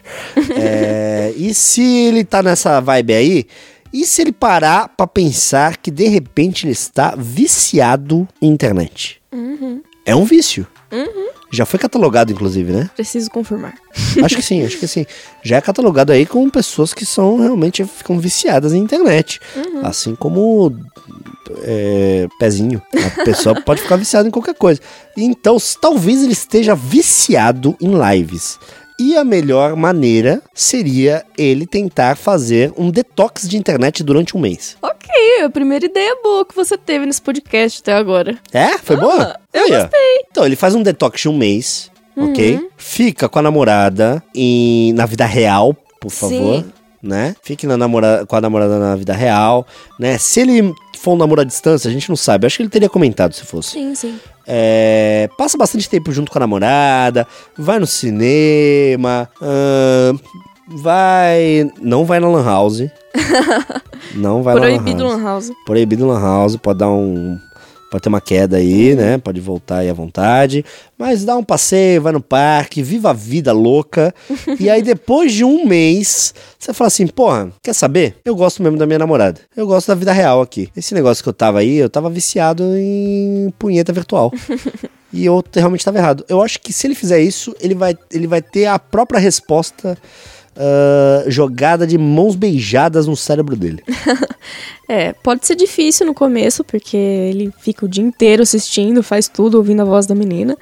É, 0.55 1.33
e 1.35 1.53
se 1.53 1.81
ele 1.83 2.23
tá 2.23 2.41
nessa 2.41 2.79
vibe 2.79 3.13
aí, 3.13 3.45
e 3.91 4.05
se 4.05 4.21
ele 4.21 4.31
parar 4.31 4.87
pra 4.87 5.05
pensar 5.05 5.75
que 5.77 5.91
de 5.91 6.07
repente 6.07 6.65
ele 6.65 6.71
está 6.73 7.13
viciado 7.17 8.25
em 8.41 8.47
internet? 8.47 9.21
É 10.05 10.15
um 10.15 10.23
vício. 10.23 10.65
Já 11.51 11.65
foi 11.65 11.79
catalogado, 11.79 12.31
inclusive, 12.31 12.71
né? 12.71 12.89
Preciso 12.95 13.29
confirmar. 13.29 13.73
Acho 14.23 14.35
que 14.37 14.41
sim, 14.41 14.63
acho 14.63 14.77
que 14.77 14.87
sim. 14.87 15.05
Já 15.43 15.57
é 15.57 15.61
catalogado 15.61 16.11
aí 16.11 16.25
com 16.25 16.49
pessoas 16.49 16.93
que 16.93 17.05
são 17.05 17.37
realmente 17.37 17.83
ficam 17.83 18.19
viciadas 18.19 18.73
em 18.73 18.77
internet. 18.77 19.39
Assim 19.83 20.15
como 20.15 20.73
é, 21.63 22.27
pezinho. 22.39 22.81
A 22.93 23.23
pessoa 23.23 23.59
pode 23.63 23.81
ficar 23.81 23.95
viciada 23.95 24.27
em 24.27 24.31
qualquer 24.31 24.55
coisa. 24.55 24.79
Então, 25.17 25.57
talvez 25.79 26.23
ele 26.23 26.33
esteja 26.33 26.75
viciado 26.75 27.75
em 27.81 27.91
lives. 27.93 28.59
E 29.03 29.17
a 29.17 29.23
melhor 29.23 29.75
maneira 29.75 30.43
seria 30.53 31.25
ele 31.35 31.65
tentar 31.65 32.15
fazer 32.15 32.71
um 32.77 32.91
detox 32.91 33.49
de 33.49 33.57
internet 33.57 34.03
durante 34.03 34.37
um 34.37 34.39
mês. 34.39 34.77
Ok, 34.79 35.09
a 35.43 35.49
primeira 35.49 35.87
ideia 35.87 36.15
boa 36.21 36.45
que 36.45 36.55
você 36.55 36.77
teve 36.77 37.07
nesse 37.07 37.19
podcast 37.19 37.81
até 37.81 37.93
agora. 37.93 38.37
É? 38.53 38.77
Foi 38.77 38.95
boa? 38.95 39.39
eu 39.51 39.63
Aí, 39.63 39.71
ó. 39.73 39.89
Então, 40.29 40.45
ele 40.45 40.55
faz 40.55 40.75
um 40.75 40.83
detox 40.83 41.19
de 41.19 41.29
um 41.29 41.35
mês, 41.35 41.89
ok? 42.15 42.69
Fica 42.77 43.27
com 43.27 43.39
a 43.39 43.41
namorada 43.41 44.21
em, 44.35 44.93
na 44.93 45.07
vida 45.07 45.25
real, 45.25 45.75
por 45.99 46.11
favor. 46.11 46.59
Sim. 46.59 46.71
Né? 47.01 47.35
Fique 47.41 47.65
na 47.65 47.75
namora, 47.75 48.25
com 48.27 48.35
a 48.35 48.41
namorada 48.41 48.77
na 48.77 48.95
vida 48.95 49.11
real, 49.11 49.65
né? 49.99 50.19
Se 50.19 50.41
ele 50.41 50.71
for 50.99 51.13
um 51.13 51.17
namoro 51.17 51.41
à 51.41 51.43
distância, 51.43 51.89
a 51.89 51.91
gente 51.91 52.07
não 52.07 52.15
sabe. 52.15 52.45
Acho 52.45 52.57
que 52.57 52.63
ele 52.63 52.69
teria 52.69 52.89
comentado 52.89 53.33
se 53.33 53.43
fosse. 53.43 53.71
Sim, 53.71 53.95
sim. 53.95 54.19
É, 54.45 55.27
passa 55.37 55.57
bastante 55.57 55.89
tempo 55.89 56.11
junto 56.11 56.31
com 56.31 56.37
a 56.37 56.41
namorada, 56.41 57.27
vai 57.57 57.79
no 57.79 57.87
cinema, 57.87 59.27
vai. 60.67 61.69
Não 61.81 62.05
vai 62.05 62.19
na 62.19 62.27
Lan 62.27 62.43
House. 62.43 62.83
não 64.15 64.43
vai 64.43 64.55
na 64.55 64.61
Lan 64.61 64.67
Proibido 64.67 65.03
House. 65.03 65.15
Lan 65.15 65.23
House. 65.23 65.51
Proibido 65.65 66.07
Lan 66.07 66.21
House, 66.21 66.55
pode 66.55 66.79
dar 66.79 66.89
um. 66.89 67.39
Pode 67.91 68.03
ter 68.03 68.09
uma 68.09 68.21
queda 68.21 68.55
aí, 68.55 68.95
né? 68.95 69.17
Pode 69.17 69.41
voltar 69.41 69.79
aí 69.79 69.89
à 69.89 69.93
vontade. 69.93 70.63
Mas 70.97 71.25
dá 71.25 71.35
um 71.35 71.43
passeio, 71.43 72.01
vai 72.01 72.13
no 72.13 72.21
parque, 72.21 72.81
viva 72.81 73.09
a 73.09 73.13
vida 73.13 73.51
louca. 73.51 74.15
e 74.57 74.69
aí, 74.69 74.81
depois 74.81 75.33
de 75.33 75.43
um 75.43 75.65
mês, 75.65 76.33
você 76.57 76.73
fala 76.73 76.87
assim: 76.87 77.05
porra, 77.05 77.51
quer 77.61 77.73
saber? 77.73 78.15
Eu 78.23 78.33
gosto 78.33 78.63
mesmo 78.63 78.77
da 78.77 78.85
minha 78.85 78.97
namorada. 78.97 79.41
Eu 79.57 79.67
gosto 79.67 79.89
da 79.89 79.95
vida 79.95 80.13
real 80.13 80.41
aqui. 80.41 80.69
Esse 80.73 80.93
negócio 80.93 81.21
que 81.21 81.27
eu 81.27 81.33
tava 81.33 81.59
aí, 81.59 81.75
eu 81.75 81.89
tava 81.89 82.09
viciado 82.09 82.63
em 82.77 83.53
punheta 83.59 83.91
virtual. 83.91 84.31
E 85.13 85.25
eu 85.25 85.43
realmente 85.53 85.81
estava 85.81 85.97
errado. 85.97 86.23
Eu 86.29 86.41
acho 86.41 86.61
que 86.61 86.71
se 86.71 86.87
ele 86.87 86.95
fizer 86.95 87.19
isso, 87.19 87.53
ele 87.59 87.75
vai, 87.75 87.97
ele 88.09 88.27
vai 88.27 88.41
ter 88.41 88.67
a 88.67 88.79
própria 88.79 89.19
resposta 89.19 89.97
ah, 90.55 91.23
jogada 91.27 91.87
de 91.87 91.97
mãos 91.97 92.35
beijadas 92.35 93.07
no 93.07 93.15
cérebro 93.15 93.55
dele. 93.55 93.83
É, 94.89 95.13
pode 95.13 95.47
ser 95.47 95.55
difícil 95.55 96.05
no 96.05 96.13
começo, 96.13 96.65
porque 96.65 96.97
ele 96.97 97.49
fica 97.61 97.85
o 97.85 97.87
dia 97.87 98.03
inteiro 98.03 98.43
assistindo, 98.43 99.01
faz 99.01 99.25
tudo, 99.29 99.55
ouvindo 99.55 99.81
a 99.81 99.85
voz 99.85 100.05
da 100.05 100.13
menina. 100.13 100.57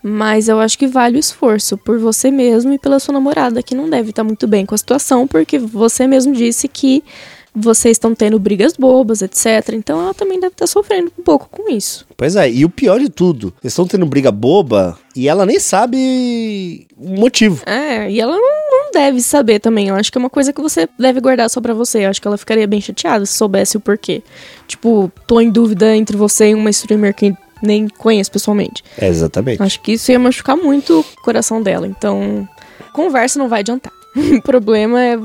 Mas 0.00 0.46
eu 0.48 0.60
acho 0.60 0.78
que 0.78 0.86
vale 0.86 1.16
o 1.16 1.18
esforço 1.18 1.76
por 1.76 1.98
você 1.98 2.30
mesmo 2.30 2.72
e 2.72 2.78
pela 2.78 3.00
sua 3.00 3.12
namorada, 3.12 3.60
que 3.60 3.74
não 3.74 3.90
deve 3.90 4.10
estar 4.10 4.22
muito 4.22 4.46
bem 4.46 4.64
com 4.64 4.76
a 4.76 4.78
situação, 4.78 5.26
porque 5.26 5.58
você 5.58 6.06
mesmo 6.06 6.32
disse 6.32 6.68
que 6.68 7.02
vocês 7.54 7.96
estão 7.96 8.14
tendo 8.14 8.38
brigas 8.38 8.74
bobas, 8.76 9.20
etc. 9.20 9.74
Então 9.74 10.00
ela 10.00 10.14
também 10.14 10.40
deve 10.40 10.54
estar 10.54 10.66
sofrendo 10.66 11.12
um 11.18 11.22
pouco 11.22 11.48
com 11.50 11.70
isso. 11.70 12.06
Pois 12.16 12.36
é, 12.36 12.50
e 12.50 12.64
o 12.64 12.70
pior 12.70 12.98
de 12.98 13.08
tudo, 13.08 13.52
eles 13.62 13.72
estão 13.72 13.86
tendo 13.86 14.06
briga 14.06 14.32
boba 14.32 14.98
e 15.14 15.28
ela 15.28 15.44
nem 15.44 15.58
sabe 15.58 16.86
o 16.96 17.20
motivo. 17.20 17.62
É, 17.66 18.10
e 18.10 18.20
ela 18.20 18.32
não, 18.32 18.40
não 18.40 18.81
deve 18.92 19.20
saber 19.20 19.58
também. 19.58 19.88
Eu 19.88 19.94
acho 19.94 20.12
que 20.12 20.18
é 20.18 20.20
uma 20.20 20.30
coisa 20.30 20.52
que 20.52 20.60
você 20.60 20.88
deve 20.98 21.20
guardar 21.20 21.48
só 21.50 21.60
pra 21.60 21.74
você. 21.74 22.04
Eu 22.04 22.10
acho 22.10 22.20
que 22.20 22.28
ela 22.28 22.38
ficaria 22.38 22.66
bem 22.66 22.80
chateada 22.80 23.26
se 23.26 23.32
soubesse 23.32 23.76
o 23.76 23.80
porquê. 23.80 24.22
Tipo, 24.68 25.10
tô 25.26 25.40
em 25.40 25.50
dúvida 25.50 25.96
entre 25.96 26.16
você 26.16 26.50
e 26.50 26.54
uma 26.54 26.70
streamer 26.70 27.14
que 27.14 27.34
nem 27.62 27.88
conheço 27.88 28.30
pessoalmente. 28.30 28.82
É, 28.98 29.08
exatamente. 29.08 29.62
Acho 29.62 29.80
que 29.80 29.92
isso 29.92 30.10
ia 30.10 30.18
machucar 30.18 30.56
muito 30.56 31.00
o 31.00 31.22
coração 31.22 31.62
dela. 31.62 31.86
Então, 31.86 32.48
conversa 32.92 33.38
não 33.38 33.48
vai 33.48 33.60
adiantar. 33.60 33.92
o 34.16 34.42
problema 34.42 35.02
é 35.02 35.18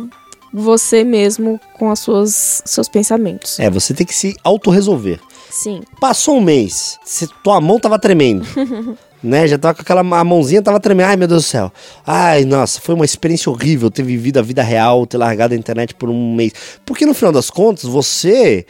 você 0.54 1.04
mesmo 1.04 1.60
com 1.78 1.92
as 1.92 2.00
suas 2.00 2.62
seus 2.66 2.88
pensamentos. 2.88 3.60
É, 3.60 3.70
você 3.70 3.94
tem 3.94 4.06
que 4.06 4.16
se 4.16 4.36
autorresolver. 4.44 5.20
Sim. 5.50 5.82
Passou 6.00 6.38
um 6.38 6.42
mês, 6.42 7.00
se 7.04 7.28
tua 7.44 7.60
mão 7.60 7.80
tava 7.80 7.98
tremendo. 7.98 8.46
né? 9.24 9.48
Já 9.48 9.58
tava 9.58 9.76
com 9.76 9.82
aquela 9.82 10.02
a 10.02 10.24
mãozinha 10.24 10.62
tava 10.62 10.80
tremendo. 10.80 11.08
Ai, 11.08 11.16
meu 11.16 11.28
Deus 11.28 11.44
do 11.44 11.48
céu. 11.48 11.72
Ai, 12.06 12.46
nossa, 12.46 12.80
foi 12.80 12.96
uma 12.96 13.06
experiência 13.06 13.52
horrível 13.52 13.90
ter 13.90 14.04
vivido 14.04 14.38
a 14.40 14.42
vida 14.42 14.62
real, 14.64 15.06
ter 15.06 15.18
largado 15.18 15.54
a 15.54 15.58
internet 15.58 15.94
por 15.96 16.10
um 16.10 16.36
mês. 16.36 16.54
Porque 16.86 17.06
no 17.06 17.14
final 17.14 17.32
das 17.32 17.50
contas, 17.50 17.84
você 17.84 18.66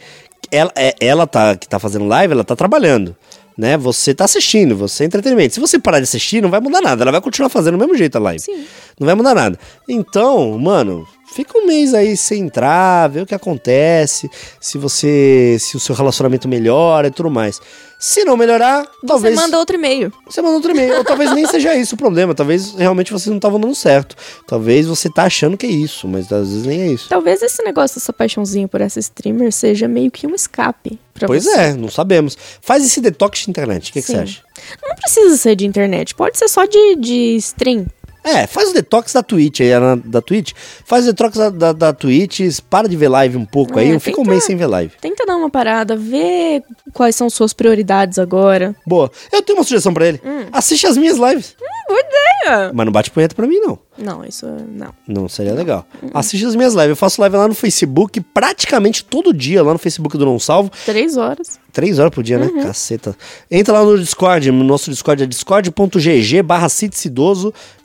ela, 0.50 0.72
é- 0.76 0.94
ela 1.00 1.26
tá 1.26 1.56
que 1.56 1.68
tá 1.68 1.78
fazendo 1.78 2.06
live, 2.06 2.32
ela 2.32 2.44
tá 2.44 2.56
trabalhando. 2.56 3.14
Né? 3.56 3.76
Você 3.76 4.14
tá 4.14 4.24
assistindo, 4.24 4.76
você 4.76 5.02
é 5.02 5.06
entretenimento. 5.06 5.52
Se 5.52 5.58
você 5.58 5.80
parar 5.80 5.98
de 5.98 6.04
assistir, 6.04 6.40
não 6.40 6.48
vai 6.48 6.60
mudar 6.60 6.80
nada. 6.80 7.02
Ela 7.02 7.10
vai 7.10 7.20
continuar 7.20 7.48
fazendo 7.48 7.76
do 7.76 7.80
mesmo 7.80 7.96
jeito 7.96 8.14
a 8.16 8.20
live. 8.20 8.38
Sim. 8.38 8.64
Não 9.00 9.04
vai 9.04 9.16
mudar 9.16 9.34
nada. 9.34 9.58
Então, 9.88 10.56
mano, 10.58 11.04
fica 11.34 11.58
um 11.58 11.66
mês 11.66 11.94
aí 11.94 12.16
sem 12.16 12.42
entrar, 12.42 13.08
vê 13.08 13.20
o 13.20 13.26
que 13.26 13.34
acontece, 13.34 14.30
se 14.60 14.78
você. 14.78 15.56
se 15.60 15.76
o 15.76 15.80
seu 15.80 15.94
relacionamento 15.94 16.48
melhora 16.48 17.08
e 17.08 17.10
tudo 17.10 17.30
mais. 17.30 17.60
Se 18.00 18.24
não 18.24 18.36
melhorar, 18.36 18.86
talvez. 19.04 19.34
Você 19.34 19.40
manda 19.40 19.58
outro 19.58 19.74
e-mail. 19.74 20.12
Você 20.24 20.40
manda 20.40 20.54
outro 20.54 20.70
e-mail. 20.70 20.98
Ou 20.98 21.04
talvez 21.04 21.32
nem 21.34 21.44
seja 21.46 21.74
isso 21.74 21.96
o 21.96 21.98
problema. 21.98 22.32
Talvez 22.32 22.74
realmente 22.74 23.10
vocês 23.12 23.26
não 23.26 23.38
estavam 23.38 23.58
dando 23.58 23.74
certo. 23.74 24.14
Talvez 24.46 24.86
você 24.86 25.10
tá 25.10 25.24
achando 25.24 25.56
que 25.56 25.66
é 25.66 25.70
isso, 25.70 26.06
mas 26.06 26.30
às 26.32 26.48
vezes 26.48 26.64
nem 26.64 26.80
é 26.82 26.86
isso. 26.92 27.08
Talvez 27.08 27.42
esse 27.42 27.60
negócio 27.64 27.96
dessa 27.98 28.12
paixãozinha 28.12 28.68
por 28.68 28.80
essa 28.80 29.00
streamer 29.00 29.52
seja 29.52 29.88
meio 29.88 30.12
que 30.12 30.28
um 30.28 30.34
escape 30.36 30.96
pra 31.12 31.26
Pois 31.26 31.42
você. 31.42 31.58
é, 31.58 31.72
não 31.74 31.88
sabemos. 31.90 32.38
Faz 32.62 32.86
esse 32.86 33.00
detox 33.00 33.40
de 33.40 33.50
internet. 33.50 33.90
O 33.90 33.92
que, 33.92 34.00
que 34.00 34.06
você 34.06 34.16
acha? 34.18 34.42
Não 34.80 34.94
precisa 34.94 35.36
ser 35.36 35.56
de 35.56 35.66
internet, 35.66 36.14
pode 36.14 36.38
ser 36.38 36.46
só 36.46 36.66
de, 36.66 36.94
de 36.94 37.34
stream. 37.38 37.84
É, 38.24 38.46
faz 38.46 38.70
o 38.70 38.74
detox 38.74 39.12
da 39.12 39.22
Twitch 39.22 39.60
aí, 39.60 39.70
Ana, 39.72 39.96
da 40.04 40.20
Twitch. 40.20 40.52
Faz 40.84 41.04
o 41.04 41.08
detox 41.12 41.36
da, 41.36 41.50
da, 41.50 41.72
da 41.72 41.92
Twitch, 41.92 42.40
para 42.68 42.88
de 42.88 42.96
ver 42.96 43.08
live 43.08 43.36
um 43.36 43.44
pouco 43.44 43.78
É, 43.78 43.82
aí. 43.82 44.00
Fica 44.00 44.20
um 44.20 44.24
mês 44.24 44.44
sem 44.44 44.56
ver 44.56 44.66
live. 44.66 44.92
Tenta 45.00 45.24
dar 45.24 45.36
uma 45.36 45.48
parada, 45.50 45.96
ver 45.96 46.62
quais 46.92 47.16
são 47.16 47.30
suas 47.30 47.52
prioridades 47.52 48.18
agora. 48.18 48.74
Boa. 48.86 49.10
Eu 49.32 49.42
tenho 49.42 49.58
uma 49.58 49.64
sugestão 49.64 49.94
pra 49.94 50.06
ele. 50.06 50.20
Hum. 50.24 50.46
Assiste 50.52 50.86
as 50.86 50.96
minhas 50.96 51.16
lives. 51.16 51.56
Boa 51.88 52.00
ideia! 52.00 52.70
Mas 52.74 52.84
não 52.86 52.92
bate 52.92 53.10
punheta 53.10 53.34
pra 53.34 53.46
mim, 53.46 53.58
não. 53.60 53.78
Não, 53.98 54.24
isso 54.24 54.46
não. 54.72 54.94
Não 55.06 55.28
seria 55.28 55.52
legal. 55.54 55.86
Assiste 56.14 56.46
as 56.46 56.54
minhas 56.54 56.72
lives. 56.74 56.90
Eu 56.90 56.96
faço 56.96 57.20
live 57.20 57.36
lá 57.36 57.48
no 57.48 57.54
Facebook 57.54 58.20
praticamente 58.20 59.04
todo 59.04 59.34
dia, 59.34 59.62
lá 59.62 59.72
no 59.72 59.78
Facebook 59.78 60.16
do 60.16 60.24
Não 60.24 60.38
Salvo. 60.38 60.70
Três 60.86 61.16
horas. 61.16 61.58
Três 61.72 61.98
horas 61.98 62.12
por 62.14 62.22
dia, 62.22 62.38
Uhum. 62.38 62.54
né? 62.54 62.62
Caceta. 62.62 63.16
Entra 63.50 63.74
lá 63.74 63.84
no 63.84 63.98
Discord. 63.98 64.50
No 64.50 64.64
nosso 64.64 64.90
Discord 64.90 65.22
é 65.22 65.26
discord.gg 65.26 66.42
barra. 66.42 66.68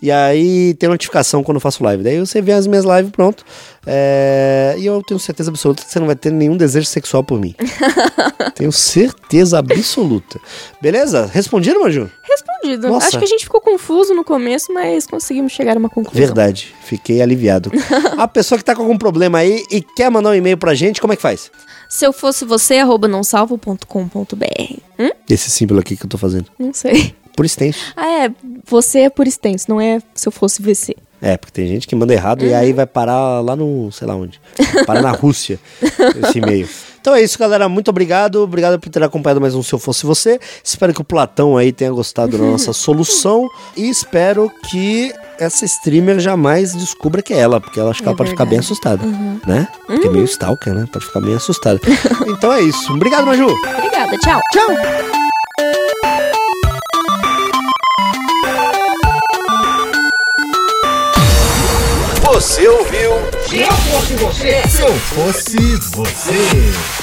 E 0.01 0.11
aí 0.11 0.73
tem 0.75 0.89
notificação 0.89 1.43
quando 1.43 1.57
eu 1.57 1.61
faço 1.61 1.83
live. 1.83 2.03
Daí 2.03 2.19
você 2.19 2.41
vê 2.41 2.51
as 2.51 2.67
minhas 2.67 2.85
lives, 2.85 3.11
pronto. 3.11 3.43
É, 3.85 4.75
E 4.77 4.85
eu 4.85 5.01
tenho 5.03 5.19
certeza 5.19 5.49
absoluta 5.49 5.83
que 5.83 5.91
você 5.91 5.99
não 5.99 6.07
vai 6.07 6.15
ter 6.15 6.31
nenhum 6.31 6.55
desejo 6.55 6.85
sexual 6.85 7.23
por 7.23 7.39
mim. 7.39 7.55
tenho 8.55 8.71
certeza 8.71 9.59
absoluta. 9.59 10.39
Beleza? 10.81 11.29
Respondido, 11.31 11.79
Maju? 11.81 12.09
Respondido. 12.23 12.87
Nossa. 12.89 13.07
Acho 13.07 13.19
que 13.19 13.25
a 13.25 13.27
gente 13.27 13.43
ficou 13.43 13.61
confuso 13.61 14.13
no 14.13 14.23
começo, 14.23 14.73
mas 14.73 15.05
conseguimos 15.05 15.51
chegar 15.51 15.75
a 15.75 15.79
uma 15.79 15.89
conclusão. 15.89 16.19
Verdade. 16.19 16.73
Fiquei 16.83 17.21
aliviado. 17.21 17.71
a 18.17 18.27
pessoa 18.27 18.57
que 18.57 18.63
tá 18.63 18.75
com 18.75 18.81
algum 18.81 18.97
problema 18.97 19.39
aí 19.39 19.63
e 19.69 19.81
quer 19.81 20.09
mandar 20.09 20.29
um 20.29 20.35
e-mail 20.35 20.57
pra 20.57 20.73
gente, 20.73 21.01
como 21.01 21.13
é 21.13 21.15
que 21.15 21.21
faz? 21.21 21.51
Se 21.89 22.05
eu 22.05 22.13
fosse 22.13 22.45
você, 22.45 22.77
arroba 22.77 23.07
nãosalvo.com.br. 23.07 24.73
Hum? 24.99 25.09
Esse 25.29 25.49
símbolo 25.49 25.79
aqui 25.79 25.95
que 25.95 26.05
eu 26.05 26.09
tô 26.09 26.17
fazendo. 26.17 26.45
Não 26.57 26.73
sei. 26.73 27.15
Por 27.35 27.45
extenso. 27.45 27.79
Ah, 27.95 28.25
é. 28.25 28.31
Você 28.65 28.99
é 29.01 29.09
por 29.09 29.27
extenso, 29.27 29.65
não 29.67 29.81
é 29.81 29.99
se 30.13 30.27
eu 30.27 30.31
fosse 30.31 30.61
VC. 30.61 30.95
É, 31.23 31.37
porque 31.37 31.53
tem 31.53 31.69
gente 31.69 31.87
que 31.87 31.95
manda 31.95 32.13
errado 32.13 32.43
e 32.43 32.53
aí 32.53 32.73
vai 32.73 32.85
parar 32.85 33.39
lá 33.39 33.55
no, 33.55 33.89
sei 33.93 34.05
lá 34.05 34.13
onde. 34.13 34.41
Parar 34.85 35.01
na 35.01 35.11
Rússia, 35.11 35.57
esse 36.21 36.37
e-mail. 36.37 36.67
Então 36.99 37.15
é 37.15 37.21
isso, 37.21 37.39
galera. 37.39 37.69
Muito 37.69 37.87
obrigado. 37.87 38.41
Obrigado 38.41 38.77
por 38.77 38.89
ter 38.89 39.01
acompanhado 39.01 39.39
mais 39.39 39.55
um 39.55 39.63
Se 39.63 39.71
Eu 39.71 39.79
Fosse 39.79 40.05
Você. 40.05 40.37
Espero 40.61 40.93
que 40.93 40.99
o 40.99 41.03
Platão 41.03 41.55
aí 41.55 41.71
tenha 41.71 41.91
gostado 41.91 42.37
da 42.37 42.43
nossa 42.43 42.71
solução. 42.73 43.49
E 43.77 43.89
espero 43.89 44.51
que 44.69 45.13
essa 45.39 45.63
streamer 45.63 46.19
jamais 46.19 46.73
descubra 46.73 47.21
que 47.21 47.33
é 47.33 47.39
ela, 47.39 47.61
porque 47.61 47.79
ela 47.79 47.91
acho 47.91 48.01
que 48.01 48.07
É 48.07 48.09
ela 48.09 48.17
pode 48.17 48.31
ficar 48.31 48.45
bem 48.45 48.59
assustada, 48.59 49.05
né? 49.47 49.67
Porque 49.87 50.07
é 50.07 50.11
meio 50.11 50.25
stalker, 50.25 50.73
né? 50.73 50.85
Pode 50.91 51.05
ficar 51.05 51.21
meio 51.21 51.37
assustada. 51.37 51.79
então 52.27 52.51
é 52.51 52.61
isso. 52.61 52.91
Obrigado, 52.93 53.25
Maju. 53.25 53.47
Obrigada, 53.47 54.17
tchau. 54.17 54.41
Tchau. 54.51 55.32
Você 62.43 62.67
ouviu? 62.67 63.13
Se 63.47 63.61
eu 63.61 63.71
fosse 63.71 64.15
você. 64.15 64.67
Se 64.67 64.81
eu 64.81 64.93
fosse 64.93 65.55
você. 65.95 67.02